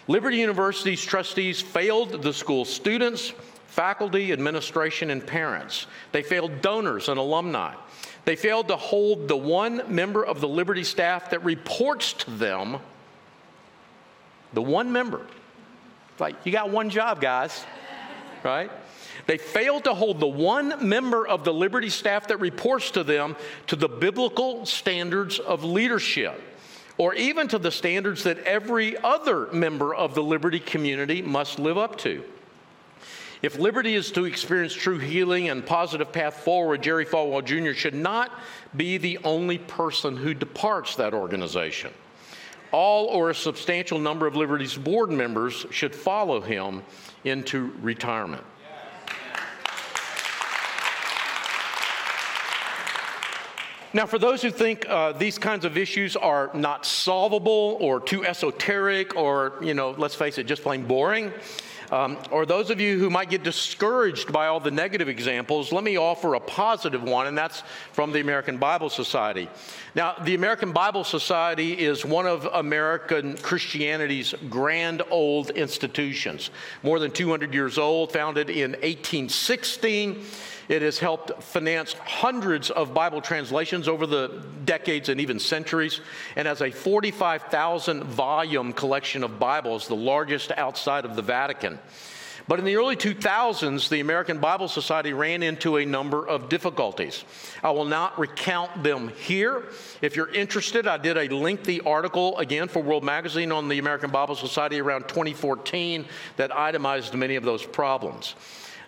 Liberty 0.07 0.37
University's 0.37 1.03
trustees 1.03 1.61
failed 1.61 2.21
the 2.21 2.33
school 2.33 2.65
students, 2.65 3.33
faculty, 3.67 4.31
administration, 4.31 5.09
and 5.09 5.25
parents. 5.25 5.87
They 6.11 6.23
failed 6.23 6.61
donors 6.61 7.09
and 7.09 7.17
alumni. 7.17 7.75
They 8.25 8.35
failed 8.35 8.67
to 8.69 8.75
hold 8.75 9.27
the 9.27 9.37
one 9.37 9.81
member 9.87 10.23
of 10.23 10.41
the 10.41 10.47
Liberty 10.47 10.83
staff 10.83 11.31
that 11.31 11.43
reports 11.43 12.13
to 12.13 12.31
them, 12.31 12.77
the 14.53 14.61
one 14.61 14.91
member. 14.91 15.25
It's 16.11 16.21
like, 16.21 16.35
you 16.45 16.51
got 16.51 16.69
one 16.69 16.89
job, 16.89 17.19
guys. 17.19 17.65
right? 18.43 18.71
They 19.25 19.37
fail 19.37 19.79
to 19.81 19.93
hold 19.93 20.19
the 20.19 20.27
one 20.27 20.87
member 20.87 21.25
of 21.25 21.43
the 21.43 21.53
Liberty 21.53 21.89
staff 21.89 22.27
that 22.27 22.39
reports 22.39 22.91
to 22.91 23.03
them 23.03 23.35
to 23.67 23.75
the 23.75 23.87
biblical 23.87 24.65
standards 24.65 25.39
of 25.39 25.63
leadership, 25.63 26.41
or 26.97 27.13
even 27.13 27.47
to 27.47 27.57
the 27.57 27.71
standards 27.71 28.23
that 28.23 28.39
every 28.39 28.97
other 28.97 29.47
member 29.53 29.95
of 29.95 30.13
the 30.13 30.23
Liberty 30.23 30.59
community 30.59 31.21
must 31.21 31.57
live 31.57 31.77
up 31.77 31.97
to. 31.99 32.23
If 33.41 33.59
Liberty 33.59 33.95
is 33.95 34.09
to 34.13 34.23
experience 34.23 34.73
true 34.73 34.99
healing 34.99 35.49
and 35.49 35.65
positive 35.65 36.13
path 36.13 36.35
forward, 36.35 36.81
Jerry 36.81 37.05
Falwell 37.05 37.43
Jr. 37.43 37.73
should 37.73 37.93
not 37.93 38.31
be 38.75 38.97
the 38.97 39.19
only 39.25 39.57
person 39.57 40.15
who 40.15 40.33
departs 40.33 40.95
that 40.95 41.13
organization. 41.13 41.91
All 42.71 43.07
or 43.07 43.29
a 43.29 43.35
substantial 43.35 43.99
number 43.99 44.27
of 44.27 44.37
Liberty's 44.37 44.75
board 44.75 45.11
members 45.11 45.65
should 45.71 45.93
follow 45.93 46.39
him 46.39 46.83
into 47.25 47.73
retirement. 47.81 48.43
Now, 53.95 54.07
for 54.07 54.17
those 54.17 54.41
who 54.41 54.49
think 54.49 54.89
uh, 54.89 55.11
these 55.11 55.37
kinds 55.37 55.65
of 55.65 55.77
issues 55.77 56.15
are 56.15 56.49
not 56.55 56.83
solvable 56.83 57.77
or 57.79 57.99
too 57.99 58.25
esoteric 58.25 59.15
or, 59.15 59.53
you 59.61 59.75
know, 59.75 59.91
let's 59.91 60.15
face 60.15 60.39
it, 60.39 60.47
just 60.47 60.63
plain 60.63 60.87
boring, 60.87 61.31
um, 61.91 62.17
or 62.31 62.47
those 62.47 62.71
of 62.71 62.81
you 62.81 62.97
who 62.97 63.11
might 63.11 63.29
get 63.29 63.43
discouraged 63.43 64.33
by 64.33 64.47
all 64.47 64.59
the 64.59 64.71
negative 64.71 65.09
examples, 65.09 65.71
let 65.71 65.83
me 65.83 65.95
offer 65.95 66.33
a 66.33 66.39
positive 66.39 67.03
one, 67.03 67.27
and 67.27 67.37
that's 67.37 67.61
from 67.91 68.11
the 68.11 68.19
American 68.19 68.57
Bible 68.57 68.89
Society. 68.89 69.47
Now, 69.93 70.15
the 70.23 70.33
American 70.33 70.71
Bible 70.71 71.03
Society 71.03 71.73
is 71.73 72.03
one 72.03 72.25
of 72.25 72.45
American 72.51 73.37
Christianity's 73.37 74.33
grand 74.49 75.03
old 75.11 75.51
institutions, 75.51 76.49
more 76.81 76.97
than 76.97 77.11
200 77.11 77.53
years 77.53 77.77
old, 77.77 78.11
founded 78.11 78.49
in 78.49 78.71
1816. 78.71 80.25
It 80.69 80.81
has 80.81 80.99
helped 80.99 81.43
finance 81.43 81.93
hundreds 81.93 82.69
of 82.69 82.93
Bible 82.93 83.21
translations 83.21 83.87
over 83.87 84.07
the 84.07 84.43
decades 84.65 85.09
and 85.09 85.19
even 85.19 85.39
centuries, 85.39 85.99
and 86.35 86.47
has 86.47 86.61
a 86.61 86.71
45,000 86.71 88.03
volume 88.03 88.73
collection 88.73 89.23
of 89.23 89.39
Bibles, 89.39 89.87
the 89.87 89.95
largest 89.95 90.51
outside 90.51 91.05
of 91.05 91.15
the 91.15 91.21
Vatican. 91.21 91.79
But 92.47 92.59
in 92.59 92.65
the 92.65 92.75
early 92.75 92.97
2000s, 92.97 93.87
the 93.87 94.01
American 94.01 94.39
Bible 94.39 94.67
Society 94.67 95.13
ran 95.13 95.43
into 95.43 95.77
a 95.77 95.85
number 95.85 96.27
of 96.27 96.49
difficulties. 96.49 97.23
I 97.63 97.71
will 97.71 97.85
not 97.85 98.19
recount 98.19 98.83
them 98.83 99.09
here. 99.09 99.63
If 100.01 100.17
you're 100.17 100.29
interested, 100.29 100.85
I 100.85 100.97
did 100.97 101.17
a 101.17 101.33
lengthy 101.33 101.79
article 101.81 102.37
again 102.37 102.67
for 102.67 102.83
World 102.83 103.03
Magazine 103.03 103.51
on 103.53 103.69
the 103.69 103.79
American 103.79 104.11
Bible 104.11 104.35
Society 104.35 104.81
around 104.81 105.07
2014 105.07 106.05
that 106.35 106.53
itemized 106.53 107.13
many 107.13 107.35
of 107.35 107.43
those 107.43 107.65
problems. 107.65 108.35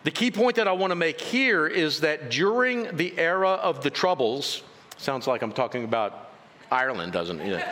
The 0.06 0.12
key 0.12 0.30
point 0.30 0.56
that 0.58 0.68
I 0.68 0.72
want 0.72 0.92
to 0.92 0.96
make 0.96 1.20
here 1.20 1.66
is 1.66 2.02
that 2.02 2.30
during 2.30 2.96
the 2.96 3.18
era 3.18 3.54
of 3.54 3.82
the 3.82 3.90
Troubles, 3.90 4.62
sounds 4.98 5.26
like 5.26 5.42
I'm 5.42 5.52
talking 5.52 5.84
about 5.84 6.30
Ireland, 6.72 7.12
doesn't 7.12 7.42
it? 7.42 7.66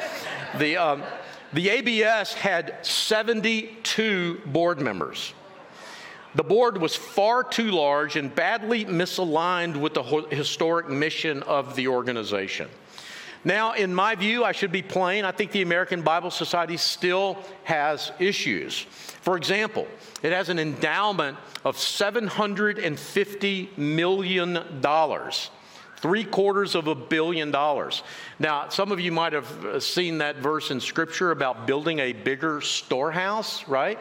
the, 0.58 0.76
um, 0.78 1.04
the 1.54 1.70
ABS 1.70 2.34
had 2.34 2.84
72 2.84 4.42
board 4.48 4.82
members. 4.82 5.36
The 6.34 6.44
board 6.44 6.80
was 6.80 6.96
far 6.96 7.44
too 7.44 7.70
large 7.70 8.16
and 8.16 8.34
badly 8.34 8.84
misaligned 8.84 9.78
with 9.78 9.94
the 9.94 10.02
historic 10.32 10.90
mission 10.90 11.44
of 11.44 11.76
the 11.76 11.88
organization. 11.88 12.68
Now, 13.46 13.74
in 13.74 13.94
my 13.94 14.16
view, 14.16 14.46
I 14.46 14.54
should 14.54 14.72
be 14.72 14.82
plain. 14.82 15.26
I 15.26 15.32
think 15.32 15.52
the 15.52 15.62
American 15.62 16.02
Bible 16.02 16.32
Society 16.32 16.78
still 16.78 17.38
has 17.66 18.12
issues. 18.20 18.80
For 19.22 19.36
example, 19.36 19.86
it 20.22 20.32
has 20.32 20.50
an 20.50 20.60
endowment 20.60 21.38
of 21.66 21.76
$750 21.76 23.78
million 23.78 24.58
three 26.04 26.26
quarters 26.26 26.76
of 26.76 26.88
a 26.88 26.96
billion 26.96 27.50
dollars. 27.50 28.04
Now, 28.38 28.68
some 28.68 28.92
of 28.92 29.00
you 29.00 29.14
might 29.14 29.32
have 29.32 29.66
uh, 29.66 29.80
seen 29.80 30.18
that 30.18 30.36
verse 30.36 30.70
in 30.70 30.82
Scripture 30.82 31.32
about 31.32 31.66
building 31.66 32.00
a 32.00 32.12
bigger 32.12 32.60
storehouse, 32.60 33.66
right? 33.70 33.98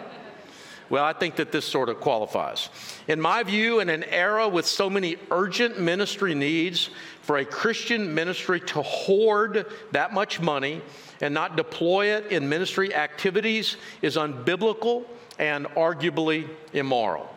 Well, 0.91 1.05
I 1.05 1.13
think 1.13 1.37
that 1.37 1.53
this 1.53 1.65
sort 1.65 1.89
of 1.89 2.01
qualifies. 2.01 2.71
In 3.07 3.21
my 3.21 3.45
view, 3.45 3.79
in 3.79 3.89
an 3.89 4.03
era 4.03 4.49
with 4.49 4.67
so 4.67 4.91
many 4.91 5.17
urgent 5.31 5.81
ministry 5.81 6.35
needs, 6.35 6.91
for 7.23 7.39
a 7.39 7.45
Christian 7.45 8.15
ministry 8.15 8.61
to 8.61 8.83
hoard 8.83 9.67
that 9.93 10.13
much 10.13 10.41
money 10.41 10.83
and 11.21 11.33
not 11.33 11.57
deploy 11.57 12.07
it 12.07 12.27
in 12.33 12.49
ministry 12.49 12.95
activities 12.95 13.77
is 14.03 14.17
unbiblical 14.17 15.05
and 15.39 15.67
arguably 15.69 16.49
immoral. 16.73 17.29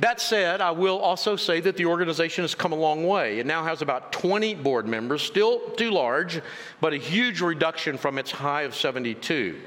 That 0.00 0.20
said, 0.20 0.60
I 0.60 0.72
will 0.72 0.98
also 0.98 1.36
say 1.36 1.60
that 1.60 1.76
the 1.76 1.86
organization 1.86 2.42
has 2.42 2.54
come 2.54 2.72
a 2.72 2.76
long 2.76 3.06
way. 3.06 3.38
It 3.38 3.46
now 3.46 3.64
has 3.64 3.82
about 3.82 4.12
20 4.12 4.56
board 4.56 4.86
members, 4.86 5.22
still 5.22 5.60
too 5.76 5.90
large, 5.90 6.40
but 6.80 6.92
a 6.92 6.96
huge 6.96 7.40
reduction 7.40 7.96
from 7.96 8.18
its 8.18 8.30
high 8.30 8.62
of 8.62 8.74
72. 8.74 9.60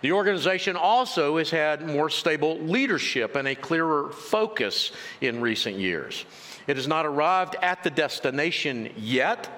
The 0.00 0.12
organization 0.12 0.74
also 0.74 1.36
has 1.36 1.50
had 1.50 1.86
more 1.86 2.08
stable 2.08 2.58
leadership 2.60 3.36
and 3.36 3.46
a 3.46 3.54
clearer 3.54 4.10
focus 4.10 4.92
in 5.20 5.42
recent 5.42 5.76
years. 5.76 6.24
It 6.66 6.76
has 6.76 6.86
not 6.86 7.06
arrived 7.06 7.56
at 7.62 7.82
the 7.82 7.90
destination 7.90 8.90
yet, 8.96 9.48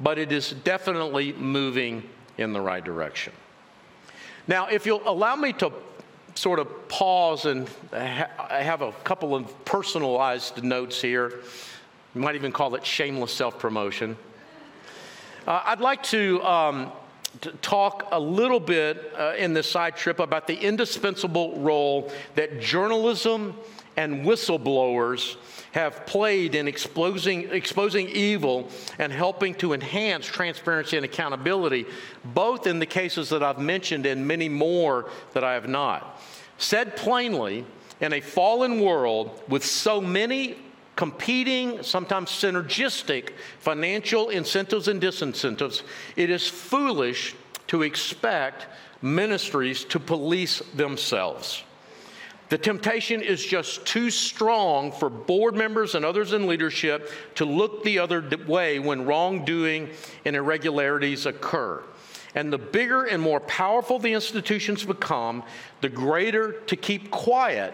but 0.00 0.18
it 0.18 0.32
is 0.32 0.50
definitely 0.50 1.32
moving 1.32 2.08
in 2.38 2.52
the 2.52 2.60
right 2.60 2.84
direction. 2.84 3.32
Now, 4.48 4.66
if 4.66 4.86
you'll 4.86 5.08
allow 5.08 5.36
me 5.36 5.52
to 5.54 5.72
sort 6.34 6.58
of 6.58 6.88
pause 6.88 7.44
and 7.44 7.68
ha- 7.92 8.48
have 8.48 8.82
a 8.82 8.92
couple 9.04 9.34
of 9.34 9.64
personalized 9.64 10.62
notes 10.64 11.00
here, 11.00 11.40
you 12.14 12.20
might 12.20 12.34
even 12.34 12.52
call 12.52 12.74
it 12.74 12.84
shameless 12.84 13.32
self 13.32 13.58
promotion. 13.58 14.16
Uh, 15.46 15.60
I'd 15.64 15.80
like 15.80 16.02
to 16.04 16.42
um, 16.42 16.92
talk 17.62 18.08
a 18.12 18.20
little 18.20 18.60
bit 18.60 19.12
uh, 19.18 19.34
in 19.36 19.54
this 19.54 19.70
side 19.70 19.96
trip 19.96 20.20
about 20.20 20.46
the 20.46 20.56
indispensable 20.56 21.58
role 21.60 22.12
that 22.34 22.60
journalism 22.60 23.56
and 23.96 24.24
whistleblowers 24.24 25.36
have 25.72 26.04
played 26.06 26.54
in 26.54 26.68
exposing, 26.68 27.50
exposing 27.50 28.08
evil 28.08 28.68
and 28.98 29.12
helping 29.12 29.54
to 29.54 29.72
enhance 29.72 30.26
transparency 30.26 30.96
and 30.96 31.04
accountability, 31.04 31.86
both 32.24 32.66
in 32.66 32.78
the 32.78 32.86
cases 32.86 33.28
that 33.30 33.42
I've 33.42 33.58
mentioned 33.58 34.06
and 34.06 34.26
many 34.26 34.48
more 34.48 35.08
that 35.32 35.44
I 35.44 35.54
have 35.54 35.68
not. 35.68 36.20
Said 36.58 36.96
plainly, 36.96 37.64
in 38.00 38.12
a 38.12 38.20
fallen 38.20 38.80
world 38.80 39.42
with 39.48 39.64
so 39.64 40.00
many 40.00 40.56
competing, 40.96 41.82
sometimes 41.82 42.30
synergistic 42.30 43.30
financial 43.58 44.28
incentives 44.28 44.88
and 44.88 45.00
disincentives, 45.00 45.82
it 46.16 46.28
is 46.28 46.46
foolish 46.48 47.34
to 47.68 47.82
expect 47.82 48.66
ministries 49.00 49.84
to 49.86 49.98
police 49.98 50.60
themselves. 50.74 51.64
The 52.52 52.58
temptation 52.58 53.22
is 53.22 53.42
just 53.42 53.86
too 53.86 54.10
strong 54.10 54.92
for 54.92 55.08
board 55.08 55.54
members 55.54 55.94
and 55.94 56.04
others 56.04 56.34
in 56.34 56.46
leadership 56.46 57.10
to 57.36 57.46
look 57.46 57.82
the 57.82 57.98
other 57.98 58.22
way 58.46 58.78
when 58.78 59.06
wrongdoing 59.06 59.88
and 60.26 60.36
irregularities 60.36 61.24
occur. 61.24 61.82
And 62.34 62.52
the 62.52 62.58
bigger 62.58 63.04
and 63.04 63.22
more 63.22 63.40
powerful 63.40 63.98
the 63.98 64.12
institutions 64.12 64.84
become, 64.84 65.44
the 65.80 65.88
greater 65.88 66.52
to 66.66 66.76
keep 66.76 67.10
quiet 67.10 67.72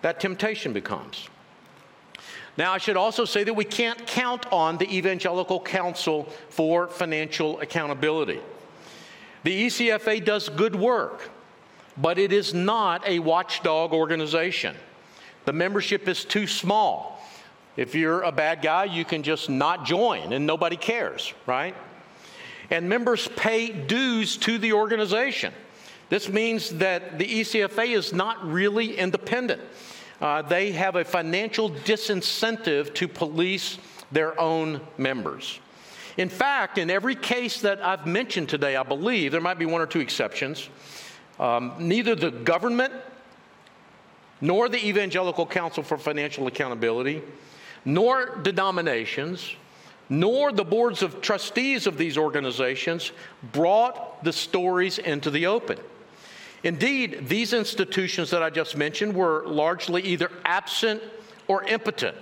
that 0.00 0.20
temptation 0.20 0.72
becomes. 0.72 1.28
Now, 2.56 2.72
I 2.72 2.78
should 2.78 2.96
also 2.96 3.26
say 3.26 3.44
that 3.44 3.52
we 3.52 3.66
can't 3.66 4.06
count 4.06 4.50
on 4.50 4.78
the 4.78 4.90
Evangelical 4.90 5.60
Council 5.60 6.30
for 6.48 6.88
financial 6.88 7.60
accountability. 7.60 8.40
The 9.44 9.66
ECFA 9.66 10.24
does 10.24 10.48
good 10.48 10.74
work, 10.74 11.28
but 11.96 12.18
it 12.18 12.32
is 12.32 12.54
not 12.54 13.06
a 13.06 13.18
watchdog 13.18 13.92
organization. 13.92 14.76
The 15.44 15.52
membership 15.52 16.08
is 16.08 16.24
too 16.24 16.46
small. 16.46 17.22
If 17.76 17.94
you're 17.94 18.22
a 18.22 18.32
bad 18.32 18.62
guy, 18.62 18.84
you 18.84 19.04
can 19.04 19.22
just 19.22 19.48
not 19.48 19.84
join 19.84 20.32
and 20.32 20.46
nobody 20.46 20.76
cares, 20.76 21.32
right? 21.46 21.74
And 22.70 22.88
members 22.88 23.28
pay 23.36 23.70
dues 23.72 24.36
to 24.38 24.58
the 24.58 24.72
organization. 24.72 25.52
This 26.08 26.28
means 26.28 26.70
that 26.70 27.18
the 27.18 27.24
ECFA 27.26 27.96
is 27.96 28.12
not 28.12 28.46
really 28.46 28.98
independent 28.98 29.60
uh, 30.22 30.40
they 30.40 30.70
have 30.70 30.94
a 30.94 31.04
financial 31.04 31.68
disincentive 31.68 32.94
to 32.94 33.08
police 33.08 33.76
their 34.12 34.40
own 34.40 34.80
members. 34.96 35.58
In 36.16 36.28
fact, 36.28 36.78
in 36.78 36.90
every 36.90 37.16
case 37.16 37.60
that 37.62 37.84
I've 37.84 38.06
mentioned 38.06 38.48
today, 38.48 38.76
I 38.76 38.84
believe, 38.84 39.32
there 39.32 39.40
might 39.40 39.58
be 39.58 39.66
one 39.66 39.80
or 39.80 39.86
two 39.86 39.98
exceptions, 39.98 40.68
um, 41.42 41.74
neither 41.80 42.14
the 42.14 42.30
government 42.30 42.92
nor 44.40 44.68
the 44.68 44.78
Evangelical 44.86 45.44
Council 45.44 45.82
for 45.82 45.98
Financial 45.98 46.46
Accountability, 46.46 47.20
nor 47.84 48.36
denominations, 48.42 49.56
nor 50.08 50.52
the 50.52 50.64
boards 50.64 51.02
of 51.02 51.20
trustees 51.20 51.88
of 51.88 51.98
these 51.98 52.16
organizations 52.16 53.10
brought 53.52 54.22
the 54.22 54.32
stories 54.32 54.98
into 54.98 55.30
the 55.30 55.46
open. 55.46 55.78
Indeed, 56.62 57.26
these 57.28 57.52
institutions 57.52 58.30
that 58.30 58.42
I 58.42 58.48
just 58.48 58.76
mentioned 58.76 59.12
were 59.12 59.42
largely 59.44 60.02
either 60.02 60.30
absent 60.44 61.02
or 61.48 61.64
impotent. 61.64 62.16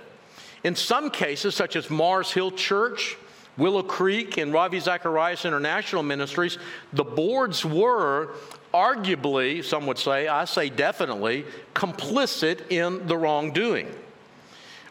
In 0.63 0.75
some 0.75 1.11
cases, 1.11 1.53
such 1.53 1.75
as 1.75 1.91
Mars 1.91 2.31
Hill 2.31 2.49
Church, 2.49 3.17
Willow 3.57 3.83
Creek, 3.83 4.37
and 4.37 4.53
Ravi 4.53 4.79
Zacharias 4.79 5.45
International 5.45 6.03
Ministries, 6.03 6.57
the 6.93 7.03
boards 7.03 7.65
were 7.65 8.33
arguably, 8.73 9.63
some 9.63 9.85
would 9.87 9.97
say, 9.97 10.27
I 10.27 10.45
say 10.45 10.69
definitely, 10.69 11.45
complicit 11.75 12.71
in 12.71 13.05
the 13.07 13.17
wrongdoing. 13.17 13.93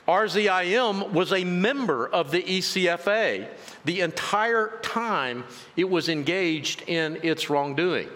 RZIM 0.07 1.13
was 1.13 1.33
a 1.33 1.45
member 1.45 2.09
of 2.09 2.31
the 2.31 2.43
ECFA 2.43 3.47
the 3.85 4.01
entire 4.01 4.79
time 4.83 5.45
it 5.77 5.89
was 5.89 6.09
engaged 6.09 6.83
in 6.87 7.19
its 7.23 7.49
wrongdoing. 7.49 8.09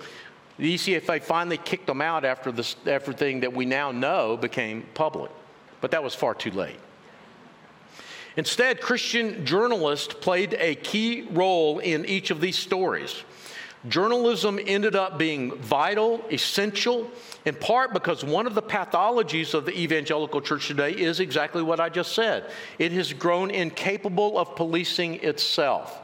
The 0.59 0.75
ECFA 0.75 1.23
finally 1.23 1.57
kicked 1.57 1.87
them 1.87 2.01
out 2.01 2.25
after 2.25 2.53
this, 2.53 2.77
everything 2.87 3.41
that 3.41 3.53
we 3.53 3.65
now 3.65 3.93
know 3.93 4.37
became 4.37 4.85
public, 4.95 5.31
but 5.81 5.91
that 5.93 6.03
was 6.03 6.15
far 6.15 6.35
too 6.35 6.51
late. 6.51 6.79
Instead, 8.37 8.81
Christian 8.81 9.47
journalists 9.47 10.13
played 10.13 10.57
a 10.59 10.75
key 10.75 11.29
role 11.31 11.79
in 11.79 12.05
each 12.05 12.31
of 12.31 12.41
these 12.41 12.59
stories. 12.59 13.23
Journalism 13.89 14.59
ended 14.67 14.97
up 14.97 15.19
being 15.19 15.55
vital, 15.57 16.25
essential, 16.33 17.11
in 17.45 17.55
part 17.55 17.93
because 17.93 18.25
one 18.25 18.47
of 18.47 18.55
the 18.55 18.63
pathologies 18.63 19.53
of 19.53 19.67
the 19.67 19.79
evangelical 19.79 20.41
church 20.41 20.67
today 20.69 20.93
is 20.93 21.21
exactly 21.21 21.63
what 21.63 21.81
I 21.81 21.91
just 21.91 22.13
said. 22.13 22.51
It 22.79 22.93
has 22.93 23.13
grown 23.13 23.51
incapable 23.51 24.39
of 24.39 24.57
policing 24.57 25.23
itself 25.23 26.01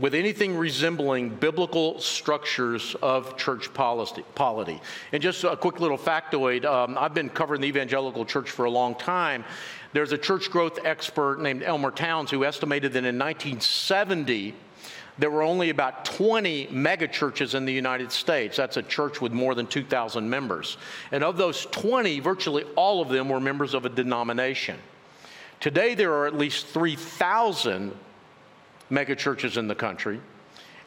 with 0.00 0.14
anything 0.14 0.56
resembling 0.56 1.30
biblical 1.30 1.98
structures 2.00 2.94
of 3.02 3.36
church 3.36 3.72
policy, 3.72 4.24
polity. 4.34 4.80
And 5.12 5.22
just 5.22 5.44
a 5.44 5.56
quick 5.56 5.80
little 5.80 5.98
factoid 5.98 6.64
um, 6.64 6.96
I've 6.98 7.14
been 7.14 7.30
covering 7.30 7.60
the 7.60 7.68
evangelical 7.68 8.24
church 8.24 8.50
for 8.50 8.64
a 8.64 8.70
long 8.70 8.94
time. 8.94 9.44
There's 9.92 10.12
a 10.12 10.18
church 10.18 10.50
growth 10.50 10.78
expert 10.84 11.40
named 11.40 11.62
Elmer 11.62 11.90
Towns 11.90 12.30
who 12.30 12.44
estimated 12.44 12.92
that 12.92 13.04
in 13.04 13.18
1970, 13.18 14.54
there 15.18 15.30
were 15.30 15.42
only 15.42 15.70
about 15.70 16.04
20 16.04 16.66
megachurches 16.66 17.54
in 17.54 17.64
the 17.64 17.72
United 17.72 18.12
States. 18.12 18.58
That's 18.58 18.76
a 18.76 18.82
church 18.82 19.22
with 19.22 19.32
more 19.32 19.54
than 19.54 19.66
2,000 19.66 20.28
members. 20.28 20.76
And 21.10 21.24
of 21.24 21.38
those 21.38 21.64
20, 21.66 22.20
virtually 22.20 22.64
all 22.76 23.00
of 23.00 23.08
them 23.08 23.30
were 23.30 23.40
members 23.40 23.72
of 23.72 23.86
a 23.86 23.88
denomination. 23.88 24.76
Today, 25.58 25.94
there 25.94 26.12
are 26.12 26.26
at 26.26 26.34
least 26.34 26.66
3,000 26.66 27.92
megachurches 28.90 29.56
in 29.56 29.68
the 29.68 29.74
country 29.74 30.20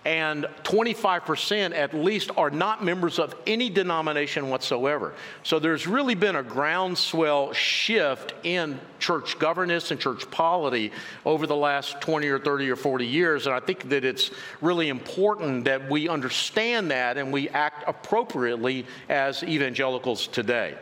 and 0.06 0.46
25% 0.64 1.76
at 1.76 1.94
least 1.94 2.32
are 2.38 2.50
not 2.50 2.84
members 2.84 3.20
of 3.20 3.36
any 3.46 3.70
denomination 3.70 4.50
whatsoever. 4.50 5.14
So 5.44 5.60
there's 5.60 5.88
really 5.88 6.16
been 6.16 6.38
a 6.38 6.44
groundswell 6.44 7.52
shift 7.52 8.34
in 8.44 8.80
church 8.98 9.38
governance 9.40 9.92
and 9.92 10.00
church 10.00 10.30
polity 10.32 10.94
over 11.26 11.46
the 11.46 11.56
last 11.56 12.00
20 12.00 12.28
or 12.30 12.40
30 12.40 12.70
or 12.72 12.76
40 12.78 13.06
years. 13.06 13.46
And 13.46 13.54
I 13.54 13.60
think 13.60 13.90
that 13.90 14.06
it's 14.06 14.32
really 14.62 14.88
important 14.88 15.66
that 15.66 15.90
we 15.90 16.08
understand 16.08 16.92
that 16.92 17.18
and 17.18 17.34
we 17.34 17.50
act 17.50 17.84
appropriately 17.86 18.86
as 19.10 19.44
evangelicals 19.44 20.28
today. 20.28 20.76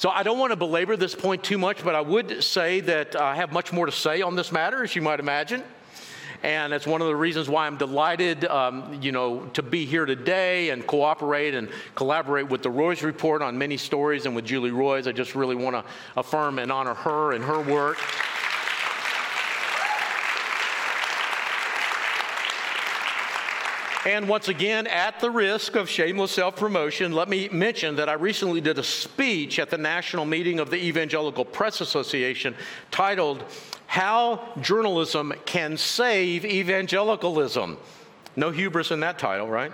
So 0.00 0.08
I 0.08 0.22
don't 0.22 0.38
want 0.38 0.50
to 0.50 0.56
belabor 0.56 0.96
this 0.96 1.14
point 1.14 1.44
too 1.44 1.58
much, 1.58 1.84
but 1.84 1.94
I 1.94 2.00
would 2.00 2.42
say 2.42 2.80
that 2.80 3.16
I 3.16 3.36
have 3.36 3.52
much 3.52 3.70
more 3.70 3.84
to 3.84 3.92
say 3.92 4.22
on 4.22 4.34
this 4.34 4.50
matter, 4.50 4.82
as 4.82 4.96
you 4.96 5.02
might 5.02 5.20
imagine 5.20 5.62
and 6.42 6.72
it's 6.72 6.86
one 6.86 7.00
of 7.02 7.06
the 7.06 7.16
reasons 7.16 7.48
why 7.48 7.66
I'm 7.66 7.76
delighted, 7.76 8.46
um, 8.46 8.98
you 9.02 9.12
know, 9.12 9.44
to 9.52 9.62
be 9.62 9.84
here 9.84 10.06
today 10.06 10.70
and 10.70 10.86
cooperate 10.86 11.54
and 11.54 11.68
collaborate 11.94 12.48
with 12.48 12.62
the 12.62 12.70
Roys 12.70 13.02
Report 13.02 13.42
on 13.42 13.58
many 13.58 13.76
stories 13.76 14.24
and 14.26 14.34
with 14.34 14.46
Julie 14.46 14.70
Roys. 14.70 15.06
I 15.06 15.12
just 15.12 15.34
really 15.34 15.56
want 15.56 15.76
to 15.76 15.84
affirm 16.16 16.58
and 16.58 16.72
honor 16.72 16.94
her 16.94 17.32
and 17.32 17.44
her 17.44 17.60
work. 17.60 17.98
And 24.06 24.28
once 24.28 24.48
again, 24.48 24.86
at 24.86 25.20
the 25.20 25.30
risk 25.30 25.76
of 25.76 25.90
shameless 25.90 26.30
self 26.30 26.56
promotion, 26.56 27.12
let 27.12 27.28
me 27.28 27.50
mention 27.50 27.96
that 27.96 28.08
I 28.08 28.14
recently 28.14 28.62
did 28.62 28.78
a 28.78 28.82
speech 28.82 29.58
at 29.58 29.68
the 29.68 29.76
national 29.76 30.24
meeting 30.24 30.58
of 30.58 30.70
the 30.70 30.82
Evangelical 30.82 31.44
Press 31.44 31.82
Association 31.82 32.54
titled 32.90 33.44
how 33.86 34.48
Journalism 34.62 35.34
Can 35.44 35.76
Save 35.76 36.46
Evangelicalism. 36.46 37.76
No 38.36 38.50
hubris 38.50 38.90
in 38.90 39.00
that 39.00 39.18
title, 39.18 39.48
right? 39.48 39.72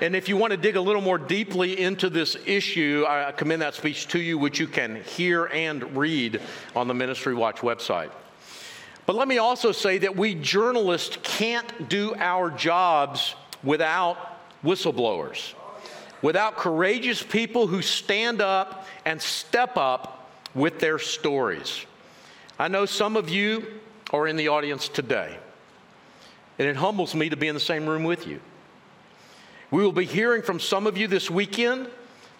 And 0.00 0.16
if 0.16 0.30
you 0.30 0.38
want 0.38 0.52
to 0.52 0.56
dig 0.56 0.76
a 0.76 0.80
little 0.80 1.02
more 1.02 1.18
deeply 1.18 1.78
into 1.78 2.08
this 2.08 2.38
issue, 2.46 3.04
I 3.06 3.32
commend 3.32 3.60
that 3.60 3.74
speech 3.74 4.08
to 4.08 4.18
you, 4.18 4.38
which 4.38 4.60
you 4.60 4.66
can 4.66 5.02
hear 5.04 5.44
and 5.46 5.94
read 5.94 6.40
on 6.74 6.88
the 6.88 6.94
Ministry 6.94 7.34
Watch 7.34 7.58
website. 7.58 8.10
But 9.04 9.16
let 9.16 9.28
me 9.28 9.36
also 9.38 9.72
say 9.72 9.98
that 9.98 10.16
we 10.16 10.36
journalists 10.36 11.18
can't 11.22 11.88
do 11.90 12.14
our 12.16 12.50
jobs 12.50 13.34
without 13.62 14.16
whistleblowers, 14.64 15.54
without 16.20 16.56
courageous 16.56 17.22
people 17.22 17.66
who 17.66 17.82
stand 17.82 18.40
up 18.40 18.86
and 19.04 19.20
step 19.20 19.76
up 19.76 20.30
with 20.54 20.78
their 20.78 20.98
stories. 20.98 21.86
I 22.58 22.68
know 22.68 22.86
some 22.86 23.16
of 23.16 23.28
you 23.28 23.66
are 24.12 24.26
in 24.26 24.36
the 24.36 24.48
audience 24.48 24.88
today, 24.88 25.36
and 26.58 26.68
it 26.68 26.76
humbles 26.76 27.14
me 27.14 27.28
to 27.28 27.36
be 27.36 27.48
in 27.48 27.54
the 27.54 27.60
same 27.60 27.86
room 27.86 28.04
with 28.04 28.26
you. 28.26 28.40
We 29.70 29.82
will 29.82 29.92
be 29.92 30.04
hearing 30.04 30.42
from 30.42 30.60
some 30.60 30.86
of 30.86 30.98
you 30.98 31.08
this 31.08 31.30
weekend. 31.30 31.88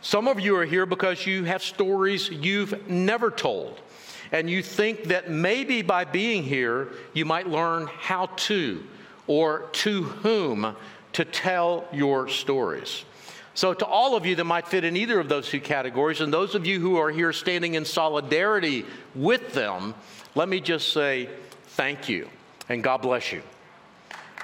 Some 0.03 0.29
of 0.29 0.39
you 0.39 0.57
are 0.57 0.67
here 0.67 0.85
because 0.85 1.27
you 1.27 1.45
have 1.45 1.63
stories 1.63 2.29
you've 2.29 2.89
never 2.89 3.31
told, 3.31 3.81
and 4.33 4.51
you 4.51 4.63
think 4.63 5.05
that 5.05 5.31
maybe 5.31 5.81
by 5.81 6.05
being 6.05 6.43
here, 6.43 6.91
you 7.15 7.25
might 7.25 7.49
learn 7.49 7.87
how 7.87 8.27
to 8.27 8.85
or 9.27 9.71
to 9.73 10.03
whom 10.03 10.77
to 11.13 11.25
tell 11.25 11.85
your 11.93 12.29
stories. 12.29 13.05
So, 13.55 13.75
to 13.75 13.85
all 13.85 14.17
of 14.17 14.25
you 14.25 14.35
that 14.37 14.45
might 14.45 14.67
fit 14.67 14.83
in 14.83 14.97
either 14.97 15.21
of 15.21 15.29
those 15.29 15.49
two 15.49 15.61
categories, 15.61 16.23
and 16.23 16.33
those 16.33 16.55
of 16.55 16.67
you 16.67 16.81
who 16.81 16.97
are 16.97 17.11
here 17.11 17.33
standing 17.35 17.75
in 17.75 17.85
solidarity 17.85 18.87
with 19.15 19.53
them, 19.53 19.95
let 20.35 20.49
me 20.49 20.61
just 20.61 20.93
say 20.93 21.29
thank 21.67 22.09
you 22.09 22.29
and 22.69 22.83
God 22.83 23.03
bless 23.03 23.33
you. 23.33 23.43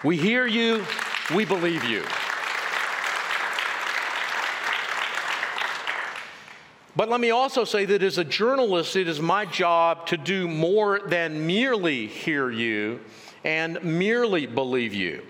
We 0.04 0.16
hear 0.16 0.46
you, 0.46 0.84
we 1.34 1.44
believe 1.44 1.84
you. 1.84 2.04
But 6.94 7.08
let 7.08 7.20
me 7.20 7.30
also 7.30 7.64
say 7.64 7.84
that 7.84 8.02
as 8.02 8.18
a 8.18 8.24
journalist, 8.24 8.96
it 8.96 9.06
is 9.06 9.20
my 9.20 9.44
job 9.44 10.06
to 10.08 10.16
do 10.16 10.48
more 10.48 11.00
than 11.06 11.46
merely 11.46 12.08
hear 12.08 12.50
you 12.50 13.00
and 13.44 13.82
merely 13.84 14.46
believe 14.46 14.92
you. 14.92 15.22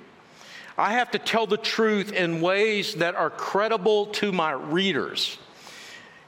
I 0.79 0.93
have 0.93 1.11
to 1.11 1.19
tell 1.19 1.49
the 1.49 1.57
truth 1.57 2.13
in 2.13 2.41
ways 2.41 2.95
that 2.95 3.17
are 3.17 3.31
credible 3.31 4.07
to 4.07 4.31
my 4.31 4.53
readers. 4.53 5.37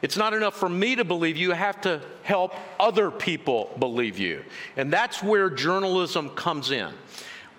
It's 0.03 0.17
not 0.17 0.35
enough 0.35 0.57
for 0.57 0.69
me 0.69 0.97
to 0.97 1.05
believe 1.05 1.37
you, 1.37 1.49
you 1.49 1.55
have 1.55 1.81
to 1.83 2.01
help 2.25 2.55
other 2.81 3.13
people 3.13 3.71
believe 3.79 4.19
you. 4.19 4.43
And 4.77 4.93
that's 4.93 5.23
where 5.23 5.51
journalism 5.51 6.31
comes 6.31 6.73
in. 6.73 6.93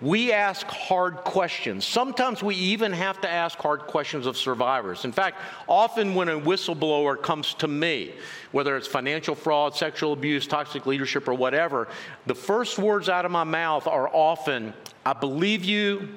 We 0.02 0.32
ask 0.32 0.66
hard 0.66 1.18
questions. 1.18 1.86
Sometimes 1.86 2.42
we 2.42 2.56
even 2.56 2.92
have 2.92 3.20
to 3.20 3.30
ask 3.30 3.56
hard 3.58 3.82
questions 3.82 4.26
of 4.26 4.36
survivors. 4.36 5.04
In 5.04 5.12
fact, 5.12 5.38
often 5.68 6.16
when 6.16 6.28
a 6.28 6.38
whistleblower 6.38 7.22
comes 7.22 7.54
to 7.54 7.68
me, 7.68 8.12
whether 8.50 8.76
it's 8.76 8.88
financial 8.88 9.36
fraud, 9.36 9.76
sexual 9.76 10.12
abuse, 10.12 10.46
toxic 10.48 10.86
leadership, 10.86 11.28
or 11.28 11.34
whatever, 11.34 11.86
the 12.26 12.34
first 12.34 12.80
words 12.80 13.08
out 13.08 13.24
of 13.24 13.30
my 13.30 13.44
mouth 13.44 13.86
are 13.86 14.08
often, 14.12 14.74
I 15.06 15.12
believe 15.12 15.64
you, 15.64 16.08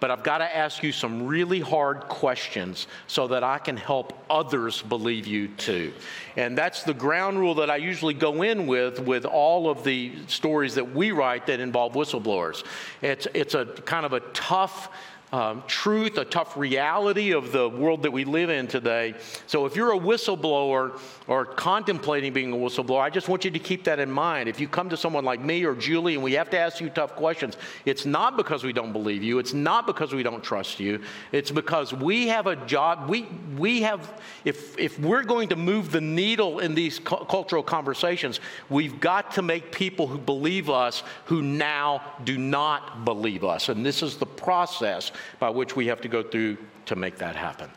but 0.00 0.10
I've 0.10 0.22
got 0.22 0.38
to 0.38 0.56
ask 0.56 0.82
you 0.82 0.92
some 0.92 1.26
really 1.26 1.60
hard 1.60 2.00
questions 2.00 2.86
so 3.06 3.28
that 3.28 3.42
I 3.42 3.58
can 3.58 3.76
help 3.76 4.12
others 4.28 4.82
believe 4.82 5.26
you 5.26 5.48
too. 5.48 5.92
And 6.36 6.58
that's 6.58 6.82
the 6.82 6.94
ground 6.94 7.38
rule 7.38 7.54
that 7.56 7.70
I 7.70 7.76
usually 7.76 8.14
go 8.14 8.42
in 8.42 8.66
with 8.66 9.00
with 9.00 9.24
all 9.24 9.70
of 9.70 9.84
the 9.84 10.12
stories 10.26 10.74
that 10.74 10.94
we 10.94 11.12
write 11.12 11.46
that 11.46 11.60
involve 11.60 11.94
whistleblowers. 11.94 12.64
It's, 13.02 13.26
it's 13.34 13.54
a 13.54 13.66
kind 13.66 14.04
of 14.04 14.12
a 14.12 14.20
tough 14.32 14.90
um, 15.32 15.64
truth, 15.66 16.16
a 16.18 16.24
tough 16.24 16.56
reality 16.56 17.32
of 17.32 17.50
the 17.50 17.68
world 17.68 18.02
that 18.04 18.12
we 18.12 18.24
live 18.24 18.50
in 18.50 18.68
today. 18.68 19.14
So 19.48 19.66
if 19.66 19.74
you're 19.74 19.92
a 19.92 19.98
whistleblower 19.98 21.00
or 21.26 21.44
contemplating 21.44 22.32
being 22.32 22.52
a 22.52 22.56
whistleblower, 22.56 23.00
I 23.00 23.10
just 23.10 23.28
want 23.28 23.44
you 23.44 23.50
to 23.50 23.58
keep 23.58 23.82
that 23.84 23.98
in 23.98 24.10
mind. 24.10 24.48
If 24.48 24.60
you 24.60 24.68
come 24.68 24.88
to 24.90 24.96
someone 24.96 25.24
like 25.24 25.40
me 25.40 25.64
or 25.64 25.74
Julie 25.74 26.14
and 26.14 26.22
we 26.22 26.34
have 26.34 26.50
to 26.50 26.58
ask 26.58 26.80
you 26.80 26.88
tough 26.88 27.16
questions, 27.16 27.56
it's 27.84 28.06
not 28.06 28.36
because 28.36 28.62
we 28.62 28.72
don't 28.72 28.92
believe 28.92 29.24
you, 29.24 29.40
it's 29.40 29.52
not 29.54 29.88
because 29.88 30.14
we 30.14 30.22
don't 30.22 30.44
trust 30.44 30.78
you, 30.78 31.00
it's 31.32 31.50
because 31.50 31.92
we 31.92 32.28
have 32.28 32.46
a 32.46 32.54
job. 32.66 33.08
We, 33.08 33.22
we 33.56 33.82
have, 33.82 34.22
if, 34.44 34.78
if 34.78 35.00
we're 35.00 35.24
going 35.24 35.48
to 35.48 35.56
move 35.56 35.90
the 35.90 36.00
needle 36.00 36.60
in 36.60 36.76
these 36.76 37.00
cu- 37.00 37.24
cultural 37.24 37.64
conversations, 37.64 38.38
we've 38.68 39.00
got 39.00 39.32
to 39.32 39.42
make 39.42 39.72
people 39.72 40.06
who 40.06 40.18
believe 40.18 40.70
us 40.70 41.02
who 41.24 41.42
now 41.42 42.02
do 42.22 42.38
not 42.38 43.04
believe 43.04 43.42
us. 43.42 43.68
And 43.68 43.84
this 43.84 44.00
is 44.00 44.16
the 44.16 44.26
process 44.26 45.10
by 45.38 45.50
which 45.50 45.76
we 45.76 45.86
have 45.86 46.00
to 46.02 46.08
go 46.08 46.22
through 46.22 46.56
to 46.86 46.96
make 46.96 47.18
that 47.18 47.36
happen. 47.36 47.70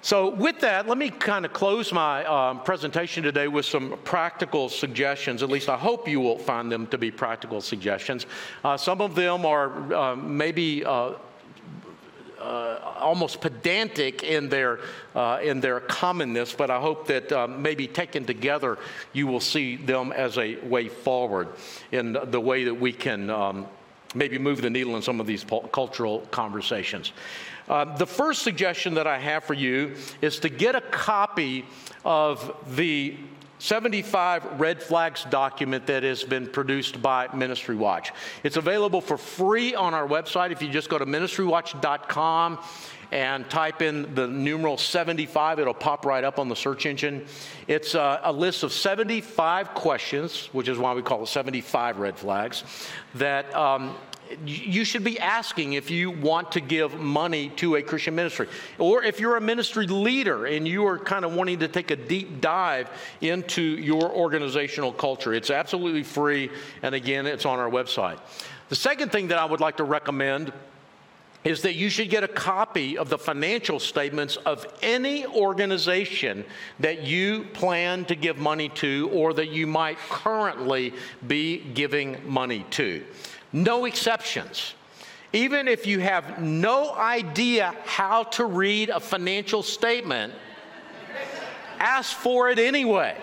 So, 0.00 0.30
with 0.30 0.60
that, 0.60 0.86
let 0.86 0.96
me 0.96 1.10
kind 1.10 1.44
of 1.44 1.52
close 1.52 1.92
my 1.92 2.24
um, 2.24 2.62
presentation 2.62 3.24
today 3.24 3.48
with 3.48 3.66
some 3.66 3.98
practical 4.04 4.68
suggestions. 4.68 5.42
At 5.42 5.50
least 5.50 5.68
I 5.68 5.76
hope 5.76 6.06
you 6.06 6.20
will 6.20 6.38
find 6.38 6.70
them 6.70 6.86
to 6.88 6.98
be 6.98 7.10
practical 7.10 7.60
suggestions. 7.60 8.24
Uh, 8.64 8.76
some 8.76 9.00
of 9.00 9.14
them 9.14 9.44
are 9.44 9.92
uh, 9.92 10.16
maybe. 10.16 10.84
Uh, 10.84 11.14
uh, 12.40 12.94
almost 13.00 13.40
pedantic 13.40 14.22
in 14.22 14.48
their 14.48 14.78
uh, 15.16 15.40
in 15.42 15.60
their 15.60 15.80
commonness, 15.80 16.54
but 16.54 16.70
I 16.70 16.78
hope 16.78 17.08
that 17.08 17.32
um, 17.32 17.60
maybe 17.60 17.88
taken 17.88 18.24
together, 18.24 18.78
you 19.12 19.26
will 19.26 19.40
see 19.40 19.74
them 19.74 20.12
as 20.12 20.38
a 20.38 20.54
way 20.60 20.88
forward 20.88 21.48
in 21.90 22.16
the 22.26 22.40
way 22.40 22.62
that 22.62 22.74
we 22.74 22.92
can 22.92 23.28
um, 23.28 23.66
maybe 24.14 24.38
move 24.38 24.62
the 24.62 24.70
needle 24.70 24.96
in 24.96 25.02
some 25.02 25.20
of 25.20 25.26
these 25.26 25.44
cultural 25.72 26.20
conversations. 26.30 27.12
Uh, 27.68 27.96
the 27.96 28.06
first 28.06 28.42
suggestion 28.42 28.94
that 28.94 29.06
I 29.06 29.18
have 29.18 29.44
for 29.44 29.54
you 29.54 29.94
is 30.22 30.38
to 30.40 30.48
get 30.48 30.74
a 30.74 30.80
copy 30.80 31.66
of 32.04 32.56
the 32.76 33.16
75 33.58 34.60
red 34.60 34.82
flags 34.82 35.24
document 35.24 35.86
that 35.86 36.02
has 36.02 36.22
been 36.24 36.46
produced 36.46 37.02
by 37.02 37.28
Ministry 37.34 37.74
Watch. 37.74 38.12
It's 38.42 38.56
available 38.56 39.00
for 39.00 39.18
free 39.18 39.74
on 39.74 39.94
our 39.94 40.06
website 40.06 40.52
if 40.52 40.62
you 40.62 40.68
just 40.68 40.88
go 40.88 40.96
to 40.96 41.04
ministrywatch.com 41.04 42.58
and 43.10 43.48
type 43.48 43.82
in 43.82 44.14
the 44.14 44.26
numeral 44.26 44.76
75, 44.76 45.58
it'll 45.58 45.74
pop 45.74 46.04
right 46.04 46.24
up 46.24 46.38
on 46.38 46.48
the 46.48 46.56
search 46.56 46.86
engine. 46.86 47.26
It's 47.66 47.94
a, 47.94 48.20
a 48.24 48.32
list 48.32 48.62
of 48.62 48.72
75 48.72 49.74
questions, 49.74 50.48
which 50.52 50.68
is 50.68 50.78
why 50.78 50.94
we 50.94 51.02
call 51.02 51.22
it 51.22 51.28
75 51.28 51.98
red 51.98 52.18
flags, 52.18 52.64
that 53.14 53.54
um, 53.54 53.96
you 54.44 54.84
should 54.84 55.04
be 55.04 55.18
asking 55.18 55.72
if 55.72 55.90
you 55.90 56.10
want 56.10 56.52
to 56.52 56.60
give 56.60 56.98
money 56.98 57.48
to 57.50 57.76
a 57.76 57.82
Christian 57.82 58.14
ministry. 58.14 58.48
Or 58.78 59.02
if 59.02 59.20
you're 59.20 59.36
a 59.36 59.40
ministry 59.40 59.86
leader 59.86 60.46
and 60.46 60.66
you 60.68 60.86
are 60.86 60.98
kind 60.98 61.24
of 61.24 61.34
wanting 61.34 61.60
to 61.60 61.68
take 61.68 61.90
a 61.90 61.96
deep 61.96 62.40
dive 62.40 62.90
into 63.20 63.62
your 63.62 64.10
organizational 64.10 64.92
culture, 64.92 65.32
it's 65.32 65.50
absolutely 65.50 66.02
free. 66.02 66.50
And 66.82 66.94
again, 66.94 67.26
it's 67.26 67.46
on 67.46 67.58
our 67.58 67.70
website. 67.70 68.18
The 68.68 68.76
second 68.76 69.12
thing 69.12 69.28
that 69.28 69.38
I 69.38 69.44
would 69.44 69.60
like 69.60 69.78
to 69.78 69.84
recommend 69.84 70.52
is 71.44 71.62
that 71.62 71.74
you 71.74 71.88
should 71.88 72.10
get 72.10 72.24
a 72.24 72.28
copy 72.28 72.98
of 72.98 73.08
the 73.08 73.18
financial 73.18 73.78
statements 73.78 74.36
of 74.38 74.66
any 74.82 75.24
organization 75.26 76.44
that 76.80 77.02
you 77.02 77.44
plan 77.52 78.04
to 78.04 78.14
give 78.14 78.38
money 78.38 78.68
to 78.70 79.08
or 79.12 79.32
that 79.32 79.48
you 79.48 79.66
might 79.66 79.96
currently 80.10 80.92
be 81.26 81.58
giving 81.74 82.18
money 82.28 82.66
to 82.70 83.04
no 83.52 83.84
exceptions. 83.84 84.74
Even 85.32 85.68
if 85.68 85.86
you 85.86 86.00
have 86.00 86.40
no 86.40 86.94
idea 86.94 87.74
how 87.84 88.24
to 88.24 88.46
read 88.46 88.88
a 88.88 89.00
financial 89.00 89.62
statement, 89.62 90.32
ask 91.78 92.16
for 92.16 92.50
it 92.50 92.58
anyway. 92.58 93.16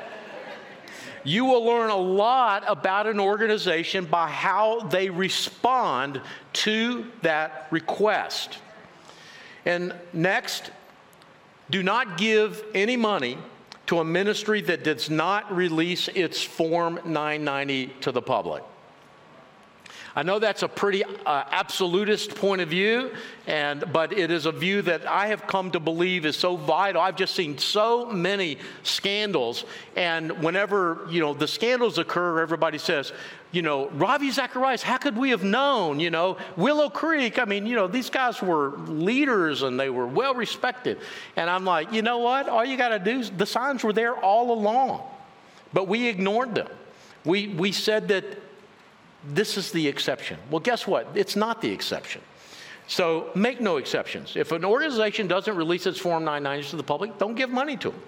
You 1.25 1.45
will 1.45 1.65
learn 1.65 1.89
a 1.89 1.97
lot 1.97 2.63
about 2.67 3.07
an 3.07 3.19
organization 3.19 4.05
by 4.05 4.29
how 4.29 4.81
they 4.81 5.09
respond 5.09 6.21
to 6.53 7.05
that 7.23 7.67
request. 7.71 8.59
And 9.65 9.93
next, 10.13 10.69
do 11.71 11.81
not 11.81 12.17
give 12.17 12.63
any 12.75 12.95
money 12.95 13.39
to 13.87 13.99
a 13.99 14.05
ministry 14.05 14.61
that 14.61 14.83
does 14.83 15.09
not 15.09 15.53
release 15.53 16.07
its 16.09 16.41
Form 16.43 16.95
990 17.03 17.87
to 18.01 18.11
the 18.11 18.21
public. 18.21 18.63
I 20.17 20.23
know 20.23 20.39
that's 20.39 20.63
a 20.63 20.69
pretty 20.69 21.03
uh, 21.03 21.43
absolutist 21.51 22.35
point 22.35 22.61
of 22.61 22.69
view, 22.69 23.11
and, 23.47 23.83
but 23.91 24.13
it 24.13 24.31
is 24.31 24.45
a 24.45 24.51
view 24.53 24.81
that 24.83 25.05
I 25.05 25.27
have 25.27 25.45
come 25.45 25.71
to 25.71 25.79
believe 25.81 26.25
is 26.25 26.37
so 26.37 26.55
vital. 26.55 27.01
I've 27.01 27.17
just 27.17 27.35
seen 27.35 27.57
so 27.57 28.05
many 28.05 28.57
scandals, 28.83 29.65
and 29.97 30.31
whenever 30.41 31.05
you 31.09 31.19
know 31.19 31.33
the 31.33 31.49
scandals 31.49 31.97
occur, 31.97 32.39
everybody 32.39 32.77
says, 32.77 33.11
you 33.51 33.61
know, 33.61 33.89
Ravi 33.89 34.31
Zacharias, 34.31 34.83
how 34.83 34.97
could 34.97 35.17
we 35.17 35.31
have 35.31 35.43
known? 35.43 35.99
You 35.99 36.11
know, 36.11 36.37
Willow 36.55 36.89
Creek, 36.89 37.37
I 37.37 37.43
mean, 37.43 37.65
you 37.65 37.75
know, 37.75 37.87
these 37.87 38.09
guys 38.09 38.41
were 38.41 38.77
leaders 38.77 39.63
and 39.63 39.77
they 39.77 39.89
were 39.89 40.07
well 40.07 40.33
respected. 40.33 40.99
And 41.35 41.49
I'm 41.49 41.65
like, 41.65 41.91
you 41.91 42.01
know 42.01 42.19
what? 42.19 42.47
All 42.47 42.63
you 42.63 42.77
got 42.77 42.89
to 42.89 42.99
do 42.99 43.19
is 43.19 43.31
the 43.31 43.45
signs 43.45 43.83
were 43.83 43.93
there 43.93 44.15
all 44.15 44.51
along, 44.51 45.03
but 45.73 45.87
we 45.87 46.07
ignored 46.07 46.55
them. 46.55 46.67
We, 47.23 47.47
we 47.47 47.71
said 47.71 48.09
that 48.09 48.25
this 49.27 49.57
is 49.57 49.71
the 49.71 49.87
exception. 49.87 50.37
Well, 50.49 50.59
guess 50.59 50.85
what? 50.85 51.07
It's 51.15 51.35
not 51.35 51.61
the 51.61 51.71
exception. 51.71 52.21
So 52.87 53.31
make 53.35 53.59
no 53.59 53.77
exceptions. 53.77 54.35
If 54.35 54.51
an 54.51 54.63
organization 54.63 55.27
doesn't 55.27 55.55
release 55.55 55.87
its 55.87 55.99
Form 55.99 56.23
990s 56.23 56.69
to 56.71 56.75
the 56.75 56.83
public, 56.83 57.17
don't 57.17 57.35
give 57.35 57.49
money 57.49 57.77
to 57.77 57.89
them. 57.89 58.01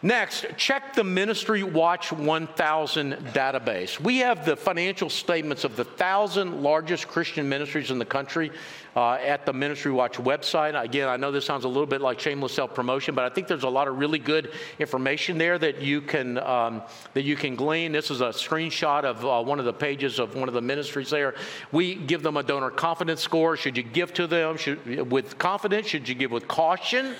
Next, 0.00 0.46
check 0.56 0.94
the 0.94 1.02
Ministry 1.02 1.64
Watch 1.64 2.12
1000 2.12 3.14
database. 3.32 3.98
We 3.98 4.18
have 4.18 4.46
the 4.46 4.54
financial 4.54 5.10
statements 5.10 5.64
of 5.64 5.74
the 5.74 5.82
thousand 5.82 6.62
largest 6.62 7.08
Christian 7.08 7.48
ministries 7.48 7.90
in 7.90 7.98
the 7.98 8.04
country 8.04 8.52
uh, 8.94 9.14
at 9.14 9.44
the 9.44 9.52
Ministry 9.52 9.90
Watch 9.90 10.18
website. 10.18 10.80
Again, 10.80 11.08
I 11.08 11.16
know 11.16 11.32
this 11.32 11.44
sounds 11.44 11.64
a 11.64 11.68
little 11.68 11.84
bit 11.84 12.00
like 12.00 12.20
shameless 12.20 12.52
self-promotion, 12.52 13.16
but 13.16 13.24
I 13.24 13.34
think 13.34 13.48
there's 13.48 13.64
a 13.64 13.68
lot 13.68 13.88
of 13.88 13.98
really 13.98 14.20
good 14.20 14.52
information 14.78 15.36
there 15.36 15.58
that 15.58 15.82
you 15.82 16.00
can 16.00 16.38
um, 16.38 16.82
that 17.14 17.22
you 17.22 17.34
can 17.34 17.56
glean. 17.56 17.90
This 17.90 18.12
is 18.12 18.20
a 18.20 18.28
screenshot 18.28 19.02
of 19.02 19.24
uh, 19.26 19.42
one 19.42 19.58
of 19.58 19.64
the 19.64 19.72
pages 19.72 20.20
of 20.20 20.36
one 20.36 20.46
of 20.46 20.54
the 20.54 20.62
ministries 20.62 21.10
there. 21.10 21.34
We 21.72 21.96
give 21.96 22.22
them 22.22 22.36
a 22.36 22.44
donor 22.44 22.70
confidence 22.70 23.20
score. 23.20 23.56
Should 23.56 23.76
you 23.76 23.82
give 23.82 24.14
to 24.14 24.28
them 24.28 24.58
should, 24.58 25.10
with 25.10 25.38
confidence? 25.38 25.88
Should 25.88 26.08
you 26.08 26.14
give 26.14 26.30
with 26.30 26.46
caution? 26.46 27.16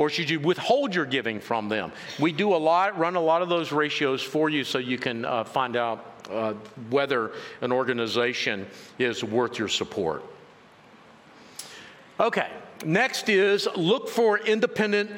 Or 0.00 0.08
should 0.08 0.30
you 0.30 0.40
withhold 0.40 0.94
your 0.94 1.04
giving 1.04 1.38
from 1.38 1.68
them? 1.68 1.92
We 2.18 2.32
do 2.32 2.54
a 2.54 2.56
lot, 2.56 2.98
run 2.98 3.16
a 3.16 3.20
lot 3.20 3.42
of 3.42 3.50
those 3.50 3.70
ratios 3.70 4.22
for 4.22 4.48
you 4.48 4.64
so 4.64 4.78
you 4.78 4.96
can 4.96 5.26
uh, 5.26 5.44
find 5.44 5.76
out 5.76 6.24
uh, 6.30 6.54
whether 6.88 7.32
an 7.60 7.70
organization 7.70 8.66
is 8.98 9.22
worth 9.22 9.58
your 9.58 9.68
support. 9.68 10.24
Okay, 12.18 12.48
next 12.82 13.28
is 13.28 13.68
look 13.76 14.08
for 14.08 14.38
independent 14.38 15.10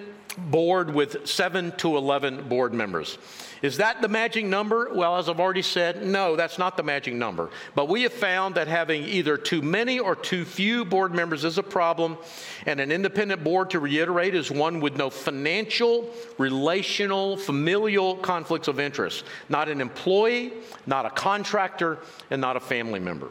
board 0.50 0.92
with 0.92 1.28
seven 1.28 1.70
to 1.76 1.96
11 1.96 2.48
board 2.48 2.74
members. 2.74 3.18
Is 3.62 3.76
that 3.76 4.02
the 4.02 4.08
magic 4.08 4.44
number? 4.44 4.90
Well, 4.92 5.16
as 5.16 5.28
I've 5.28 5.38
already 5.38 5.62
said, 5.62 6.04
no, 6.04 6.34
that's 6.34 6.58
not 6.58 6.76
the 6.76 6.82
magic 6.82 7.14
number. 7.14 7.48
But 7.76 7.88
we 7.88 8.02
have 8.02 8.12
found 8.12 8.56
that 8.56 8.66
having 8.66 9.04
either 9.04 9.36
too 9.36 9.62
many 9.62 10.00
or 10.00 10.16
too 10.16 10.44
few 10.44 10.84
board 10.84 11.14
members 11.14 11.44
is 11.44 11.58
a 11.58 11.62
problem, 11.62 12.18
and 12.66 12.80
an 12.80 12.90
independent 12.90 13.44
board, 13.44 13.70
to 13.70 13.78
reiterate, 13.78 14.34
is 14.34 14.50
one 14.50 14.80
with 14.80 14.96
no 14.96 15.10
financial, 15.10 16.10
relational, 16.38 17.36
familial 17.36 18.16
conflicts 18.16 18.66
of 18.66 18.80
interest. 18.80 19.24
Not 19.48 19.68
an 19.68 19.80
employee, 19.80 20.52
not 20.86 21.06
a 21.06 21.10
contractor, 21.10 21.98
and 22.30 22.40
not 22.40 22.56
a 22.56 22.60
family 22.60 22.98
member. 22.98 23.28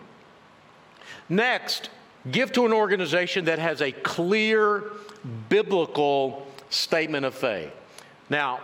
Next, 1.28 1.90
give 2.32 2.54
to 2.54 2.66
an 2.66 2.72
organization 2.72 3.46
that 3.46 3.60
has 3.60 3.82
a 3.82 3.92
clear 3.92 4.84
biblical 5.50 6.48
statement 6.70 7.26
of 7.26 7.36
faith. 7.36 7.74
Now, 8.30 8.62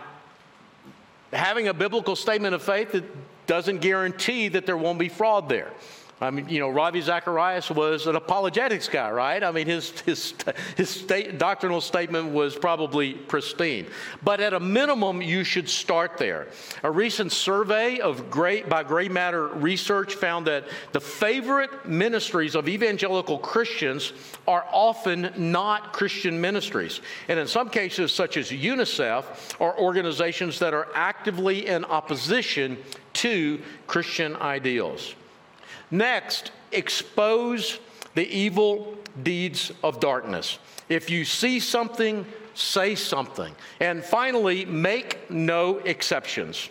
having 1.32 1.68
a 1.68 1.74
biblical 1.74 2.16
statement 2.16 2.54
of 2.54 2.62
faith 2.62 2.92
that 2.92 3.04
doesn't 3.46 3.78
guarantee 3.78 4.48
that 4.48 4.66
there 4.66 4.76
won't 4.76 4.98
be 4.98 5.08
fraud 5.08 5.48
there. 5.48 5.70
I 6.20 6.30
mean, 6.30 6.48
you 6.48 6.58
know, 6.58 6.68
Ravi 6.68 7.00
Zacharias 7.00 7.70
was 7.70 8.08
an 8.08 8.16
apologetics 8.16 8.88
guy, 8.88 9.08
right? 9.10 9.42
I 9.42 9.52
mean, 9.52 9.66
his, 9.66 9.90
his, 10.00 10.34
his 10.76 10.90
state, 10.90 11.38
doctrinal 11.38 11.80
statement 11.80 12.32
was 12.32 12.56
probably 12.56 13.14
pristine. 13.14 13.86
But 14.24 14.40
at 14.40 14.52
a 14.52 14.58
minimum, 14.58 15.22
you 15.22 15.44
should 15.44 15.68
start 15.68 16.18
there. 16.18 16.48
A 16.82 16.90
recent 16.90 17.30
survey 17.30 18.00
of 18.00 18.30
Gray, 18.30 18.62
by 18.62 18.82
Grey 18.82 19.08
Matter 19.08 19.46
Research 19.46 20.16
found 20.16 20.48
that 20.48 20.64
the 20.90 21.00
favorite 21.00 21.86
ministries 21.86 22.56
of 22.56 22.68
evangelical 22.68 23.38
Christians 23.38 24.12
are 24.48 24.66
often 24.72 25.32
not 25.36 25.92
Christian 25.92 26.40
ministries. 26.40 27.00
And 27.28 27.38
in 27.38 27.46
some 27.46 27.70
cases, 27.70 28.12
such 28.12 28.36
as 28.36 28.50
UNICEF, 28.50 29.60
are 29.60 29.78
organizations 29.78 30.58
that 30.58 30.74
are 30.74 30.88
actively 30.94 31.66
in 31.66 31.84
opposition 31.84 32.76
to 33.14 33.60
Christian 33.86 34.34
ideals. 34.36 35.14
Next, 35.90 36.50
expose 36.72 37.78
the 38.14 38.28
evil 38.28 38.96
deeds 39.22 39.72
of 39.82 40.00
darkness. 40.00 40.58
If 40.88 41.10
you 41.10 41.24
see 41.24 41.60
something, 41.60 42.26
say 42.54 42.94
something. 42.94 43.54
And 43.80 44.04
finally, 44.04 44.64
make 44.64 45.30
no 45.30 45.78
exceptions. 45.78 46.70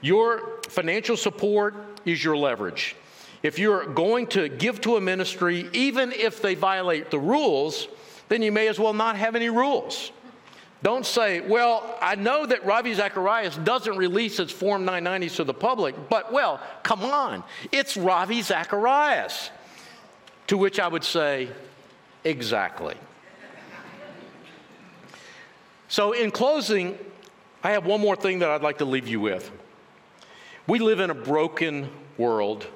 Your 0.00 0.60
financial 0.68 1.16
support 1.16 1.74
is 2.04 2.22
your 2.22 2.36
leverage. 2.36 2.96
If 3.42 3.58
you're 3.58 3.86
going 3.86 4.26
to 4.28 4.48
give 4.48 4.80
to 4.82 4.96
a 4.96 5.00
ministry, 5.00 5.68
even 5.72 6.12
if 6.12 6.40
they 6.40 6.54
violate 6.54 7.10
the 7.10 7.18
rules, 7.18 7.88
then 8.28 8.42
you 8.42 8.52
may 8.52 8.68
as 8.68 8.78
well 8.78 8.94
not 8.94 9.16
have 9.16 9.36
any 9.36 9.50
rules. 9.50 10.12
Don't 10.84 11.06
say, 11.06 11.40
well, 11.40 11.96
I 12.02 12.14
know 12.14 12.44
that 12.44 12.66
Ravi 12.66 12.92
Zacharias 12.92 13.56
doesn't 13.56 13.96
release 13.96 14.38
its 14.38 14.52
Form 14.52 14.84
990s 14.84 15.36
to 15.36 15.44
the 15.44 15.54
public, 15.54 15.94
but 16.10 16.30
well, 16.30 16.60
come 16.82 17.00
on, 17.00 17.42
it's 17.72 17.96
Ravi 17.96 18.42
Zacharias. 18.42 19.50
To 20.48 20.58
which 20.58 20.78
I 20.78 20.86
would 20.86 21.02
say, 21.02 21.48
exactly. 22.22 22.96
So, 25.88 26.12
in 26.12 26.30
closing, 26.30 26.98
I 27.62 27.70
have 27.70 27.86
one 27.86 28.02
more 28.02 28.14
thing 28.14 28.40
that 28.40 28.50
I'd 28.50 28.60
like 28.60 28.76
to 28.78 28.84
leave 28.84 29.08
you 29.08 29.20
with. 29.20 29.50
We 30.66 30.80
live 30.80 31.00
in 31.00 31.08
a 31.08 31.14
broken 31.14 31.88
world. 32.18 32.66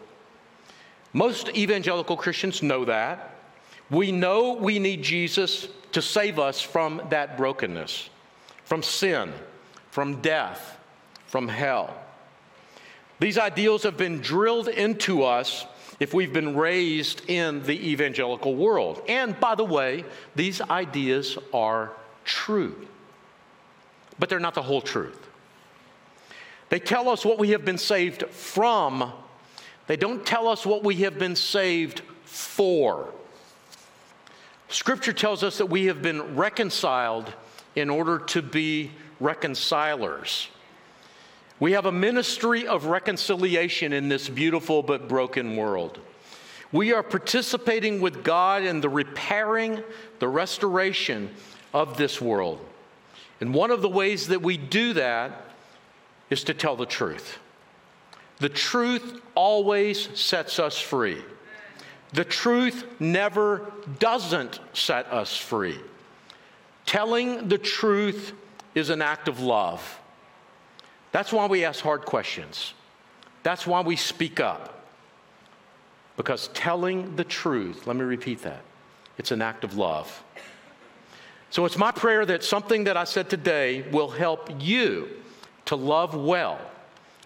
Most 1.12 1.50
evangelical 1.50 2.16
Christians 2.16 2.62
know 2.62 2.86
that. 2.86 3.38
We 3.91 4.12
know 4.12 4.55
we 4.55 4.78
need 4.78 5.03
Jesus 5.03 5.68
to 5.93 6.03
save 6.03 6.39
us 6.39 6.61
from 6.61 7.03
that 7.11 7.36
brokenness, 7.36 8.11
from 8.64 8.82
sin, 8.82 9.32
from 9.91 10.20
death, 10.20 10.78
from 11.26 11.49
hell. 11.49 11.95
These 13.20 13.39
ideals 13.39 13.82
have 13.82 13.97
been 13.97 14.20
drilled 14.20 14.68
into 14.68 15.24
us 15.24 15.66
if 15.99 16.14
we've 16.14 16.32
been 16.32 16.57
raised 16.57 17.28
in 17.28 17.62
the 17.64 17.91
evangelical 17.91 18.55
world. 18.55 19.03
And 19.09 19.39
by 19.41 19.55
the 19.55 19.64
way, 19.64 20.05
these 20.36 20.61
ideas 20.61 21.39
are 21.53 21.93
true, 22.24 22.86
but 24.18 24.28
they're 24.28 24.39
not 24.39 24.55
the 24.55 24.62
whole 24.62 24.82
truth. 24.82 25.18
They 26.68 26.78
tell 26.78 27.09
us 27.09 27.24
what 27.24 27.39
we 27.39 27.51
have 27.51 27.64
been 27.64 27.78
saved 27.78 28.26
from, 28.28 29.12
they 29.86 29.97
don't 29.97 30.24
tell 30.24 30.49
us 30.49 30.66
what 30.66 30.84
we 30.84 30.97
have 30.97 31.18
been 31.18 31.34
saved 31.34 32.03
for. 32.24 33.09
Scripture 34.68 35.12
tells 35.12 35.42
us 35.42 35.58
that 35.58 35.66
we 35.66 35.86
have 35.86 36.02
been 36.02 36.36
reconciled 36.36 37.32
in 37.74 37.88
order 37.88 38.18
to 38.18 38.42
be 38.42 38.90
reconcilers. 39.18 40.48
We 41.60 41.72
have 41.72 41.86
a 41.86 41.92
ministry 41.92 42.66
of 42.66 42.84
reconciliation 42.86 43.92
in 43.92 44.08
this 44.08 44.28
beautiful 44.28 44.82
but 44.82 45.08
broken 45.08 45.56
world. 45.56 45.98
We 46.70 46.92
are 46.92 47.02
participating 47.02 48.00
with 48.00 48.22
God 48.22 48.62
in 48.62 48.80
the 48.80 48.88
repairing, 48.88 49.82
the 50.18 50.28
restoration 50.28 51.30
of 51.72 51.96
this 51.96 52.20
world. 52.20 52.64
And 53.40 53.54
one 53.54 53.70
of 53.70 53.82
the 53.82 53.88
ways 53.88 54.28
that 54.28 54.42
we 54.42 54.56
do 54.56 54.92
that 54.92 55.46
is 56.30 56.44
to 56.44 56.54
tell 56.54 56.76
the 56.76 56.86
truth. 56.86 57.38
The 58.38 58.48
truth 58.48 59.20
always 59.34 60.08
sets 60.18 60.58
us 60.58 60.78
free. 60.78 61.22
The 62.12 62.24
truth 62.24 62.84
never 62.98 63.70
doesn't 63.98 64.61
set 64.72 65.12
us 65.12 65.36
free. 65.36 65.78
Telling 66.86 67.48
the 67.48 67.59
truth 67.59 68.32
is 68.74 68.90
an 68.90 69.02
act 69.02 69.28
of 69.28 69.40
love. 69.40 70.00
That's 71.12 71.32
why 71.32 71.46
we 71.46 71.64
ask 71.64 71.80
hard 71.80 72.04
questions. 72.04 72.74
That's 73.42 73.66
why 73.66 73.80
we 73.82 73.96
speak 73.96 74.40
up. 74.40 74.86
Because 76.16 76.48
telling 76.48 77.14
the 77.16 77.24
truth, 77.24 77.86
let 77.86 77.96
me 77.96 78.02
repeat 78.02 78.42
that, 78.42 78.62
it's 79.18 79.30
an 79.30 79.42
act 79.42 79.64
of 79.64 79.76
love. 79.76 80.22
So 81.50 81.64
it's 81.64 81.78
my 81.78 81.92
prayer 81.92 82.26
that 82.26 82.44
something 82.44 82.84
that 82.84 82.96
I 82.96 83.04
said 83.04 83.30
today 83.30 83.82
will 83.90 84.11
help 84.11 84.50
you 84.59 85.09
to 85.66 85.76
love 85.76 86.14
well 86.14 86.61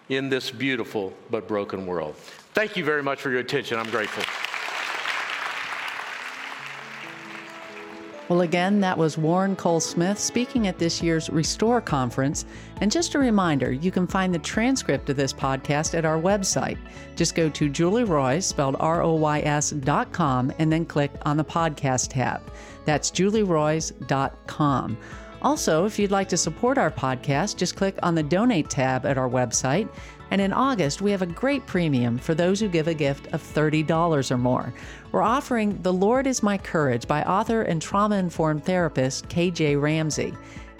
in 0.09 0.29
this 0.29 0.51
beautiful 0.51 1.13
but 1.29 1.47
broken 1.47 1.85
world. 1.85 2.15
Thank 2.53 2.77
you 2.77 2.85
very 2.85 3.03
much 3.03 3.19
for 3.19 3.31
your 3.31 3.39
attention. 3.39 3.77
I'm 3.79 3.89
grateful. 3.89 4.22
Well, 8.33 8.41
again, 8.41 8.79
that 8.79 8.97
was 8.97 9.15
Warren 9.15 9.55
Cole 9.55 9.79
Smith 9.79 10.17
speaking 10.17 10.65
at 10.65 10.79
this 10.79 11.03
year's 11.03 11.29
Restore 11.29 11.79
Conference. 11.79 12.45
And 12.81 12.91
just 12.91 13.13
a 13.13 13.19
reminder, 13.19 13.71
you 13.71 13.91
can 13.91 14.07
find 14.07 14.33
the 14.33 14.39
transcript 14.39 15.07
of 15.11 15.17
this 15.17 15.31
podcast 15.31 15.95
at 15.95 16.03
our 16.03 16.19
website. 16.19 16.79
Just 17.15 17.35
go 17.35 17.47
to 17.49 17.69
Julie 17.69 18.05
Roys, 18.05 18.47
spelled 18.47 18.75
R 18.79 19.03
O 19.03 19.13
Y 19.13 19.41
S 19.41 19.69
dot 19.69 20.11
com, 20.13 20.51
and 20.57 20.73
then 20.73 20.83
click 20.83 21.11
on 21.27 21.37
the 21.37 21.45
podcast 21.45 22.07
tab. 22.09 22.41
That's 22.85 23.11
julieroys.com. 23.11 24.97
Also, 25.43 25.85
if 25.85 25.99
you'd 25.99 26.09
like 26.09 26.29
to 26.29 26.37
support 26.37 26.79
our 26.79 26.89
podcast, 26.89 27.57
just 27.57 27.75
click 27.75 27.99
on 28.01 28.15
the 28.15 28.23
donate 28.23 28.67
tab 28.67 29.05
at 29.05 29.19
our 29.19 29.29
website 29.29 29.87
and 30.33 30.41
in 30.41 30.51
August, 30.51 30.99
we 30.99 31.11
have 31.11 31.21
a 31.21 31.27
great 31.27 31.63
premium 31.67 32.17
for 32.17 32.33
those 32.33 32.59
who 32.59 32.67
give 32.67 32.87
a 32.87 32.93
gift 32.95 33.27
of 33.33 33.43
$30 33.43 34.31
or 34.31 34.37
more. 34.39 34.73
We're 35.11 35.21
offering 35.21 35.79
The 35.83 35.93
Lord 35.93 36.25
is 36.25 36.41
My 36.41 36.57
Courage 36.57 37.07
by 37.07 37.21
author 37.21 37.61
and 37.61 37.79
trauma 37.79 38.15
informed 38.15 38.65
therapist 38.65 39.29
KJ 39.29 39.79
Ramsey. 39.79 40.33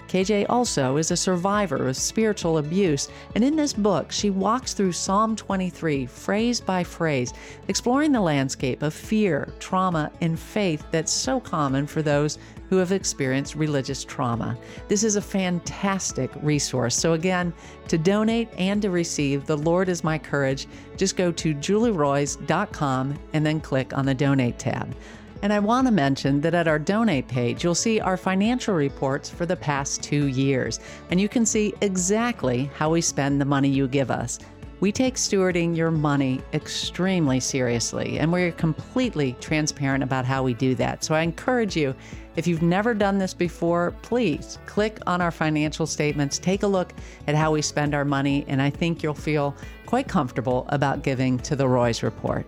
KJ 0.08 0.46
also 0.48 0.96
is 0.96 1.12
a 1.12 1.16
survivor 1.16 1.86
of 1.86 1.96
spiritual 1.96 2.58
abuse, 2.58 3.08
and 3.36 3.44
in 3.44 3.54
this 3.54 3.72
book, 3.72 4.10
she 4.10 4.28
walks 4.28 4.74
through 4.74 4.90
Psalm 4.90 5.36
23, 5.36 6.06
phrase 6.06 6.60
by 6.60 6.82
phrase, 6.82 7.32
exploring 7.68 8.10
the 8.10 8.20
landscape 8.20 8.82
of 8.82 8.92
fear, 8.92 9.52
trauma, 9.60 10.10
and 10.20 10.36
faith 10.36 10.84
that's 10.90 11.12
so 11.12 11.38
common 11.38 11.86
for 11.86 12.02
those 12.02 12.38
who 12.68 12.76
have 12.76 12.92
experienced 12.92 13.54
religious 13.54 14.04
trauma. 14.04 14.56
This 14.88 15.04
is 15.04 15.16
a 15.16 15.22
fantastic 15.22 16.30
resource. 16.42 16.96
So, 16.96 17.12
again, 17.12 17.52
to 17.88 17.98
donate 17.98 18.48
and 18.58 18.80
to 18.82 18.90
receive 18.90 19.46
The 19.46 19.56
Lord 19.56 19.88
is 19.88 20.04
My 20.04 20.18
Courage, 20.18 20.66
just 20.96 21.16
go 21.16 21.30
to 21.32 21.54
julieroys.com 21.54 23.18
and 23.32 23.46
then 23.46 23.60
click 23.60 23.96
on 23.96 24.06
the 24.06 24.14
Donate 24.14 24.58
tab. 24.58 24.94
And 25.42 25.52
I 25.52 25.58
want 25.58 25.86
to 25.86 25.92
mention 25.92 26.40
that 26.40 26.54
at 26.54 26.68
our 26.68 26.78
donate 26.78 27.28
page, 27.28 27.62
you'll 27.62 27.74
see 27.74 28.00
our 28.00 28.16
financial 28.16 28.74
reports 28.74 29.28
for 29.28 29.44
the 29.44 29.56
past 29.56 30.02
two 30.02 30.28
years, 30.28 30.80
and 31.10 31.20
you 31.20 31.28
can 31.28 31.44
see 31.44 31.74
exactly 31.82 32.70
how 32.74 32.88
we 32.88 33.02
spend 33.02 33.38
the 33.38 33.44
money 33.44 33.68
you 33.68 33.86
give 33.86 34.10
us. 34.10 34.38
We 34.80 34.90
take 34.90 35.16
stewarding 35.16 35.76
your 35.76 35.90
money 35.90 36.40
extremely 36.54 37.40
seriously, 37.40 38.18
and 38.18 38.32
we're 38.32 38.52
completely 38.52 39.36
transparent 39.38 40.02
about 40.02 40.24
how 40.24 40.42
we 40.42 40.54
do 40.54 40.74
that. 40.76 41.04
So 41.04 41.14
I 41.14 41.20
encourage 41.20 41.76
you, 41.76 41.94
if 42.36 42.46
you've 42.46 42.62
never 42.62 42.94
done 42.94 43.18
this 43.18 43.32
before, 43.32 43.92
please 44.02 44.58
click 44.66 44.98
on 45.06 45.20
our 45.20 45.30
financial 45.30 45.86
statements, 45.86 46.38
take 46.38 46.62
a 46.62 46.66
look 46.66 46.92
at 47.26 47.34
how 47.34 47.52
we 47.52 47.62
spend 47.62 47.94
our 47.94 48.04
money, 48.04 48.44
and 48.48 48.60
I 48.60 48.70
think 48.70 49.02
you'll 49.02 49.14
feel 49.14 49.54
quite 49.86 50.08
comfortable 50.08 50.66
about 50.70 51.02
giving 51.02 51.38
to 51.40 51.54
the 51.54 51.68
Roys 51.68 52.02
Report. 52.02 52.46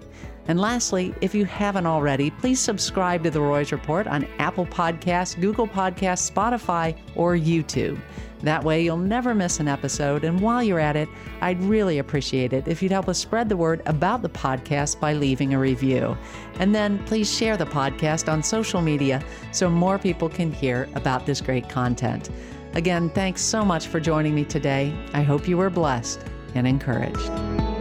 And 0.49 0.61
lastly, 0.61 1.15
if 1.21 1.35
you 1.35 1.45
haven't 1.45 1.87
already, 1.87 2.31
please 2.31 2.61
subscribe 2.61 3.25
to 3.25 3.31
The 3.31 3.41
Roys 3.41 3.73
Report 3.73 4.07
on 4.07 4.29
Apple 4.39 4.67
Podcasts, 4.67 5.41
Google 5.41 5.67
Podcasts, 5.67 6.31
Spotify, 6.31 6.97
or 7.15 7.35
YouTube. 7.35 8.01
That 8.43 8.63
way, 8.63 8.85
you'll 8.85 8.99
never 8.99 9.35
miss 9.35 9.61
an 9.61 9.69
episode. 9.69 10.23
And 10.23 10.41
while 10.41 10.63
you're 10.63 10.79
at 10.79 10.95
it, 10.95 11.09
I'd 11.41 11.61
really 11.63 11.99
appreciate 11.99 12.53
it 12.53 12.69
if 12.69 12.83
you'd 12.83 12.93
help 12.93 13.09
us 13.09 13.19
spread 13.19 13.49
the 13.49 13.57
word 13.57 13.83
about 13.87 14.23
the 14.23 14.29
podcast 14.29 15.01
by 15.01 15.15
leaving 15.15 15.55
a 15.55 15.59
review. 15.59 16.17
And 16.61 16.75
then 16.75 17.03
please 17.07 17.33
share 17.33 17.57
the 17.57 17.67
podcast 17.67 18.31
on 18.31 18.43
social 18.43 18.83
media 18.83 19.25
so 19.53 19.71
more 19.71 19.99
people 19.99 20.29
can 20.29 20.53
hear 20.53 20.89
about 20.95 21.27
this 21.27 21.41
great 21.41 21.69
content. 21.69 22.31
Again, 22.75 23.09
thanks 23.11 23.41
so 23.41 23.65
much 23.65 23.87
for 23.87 24.01
joining 24.01 24.35
me 24.35 24.45
today. 24.45 24.95
I 25.15 25.23
hope 25.23 25.49
you 25.49 25.57
were 25.57 25.71
blessed 25.71 26.21
and 26.55 26.67
encouraged. 26.67 27.76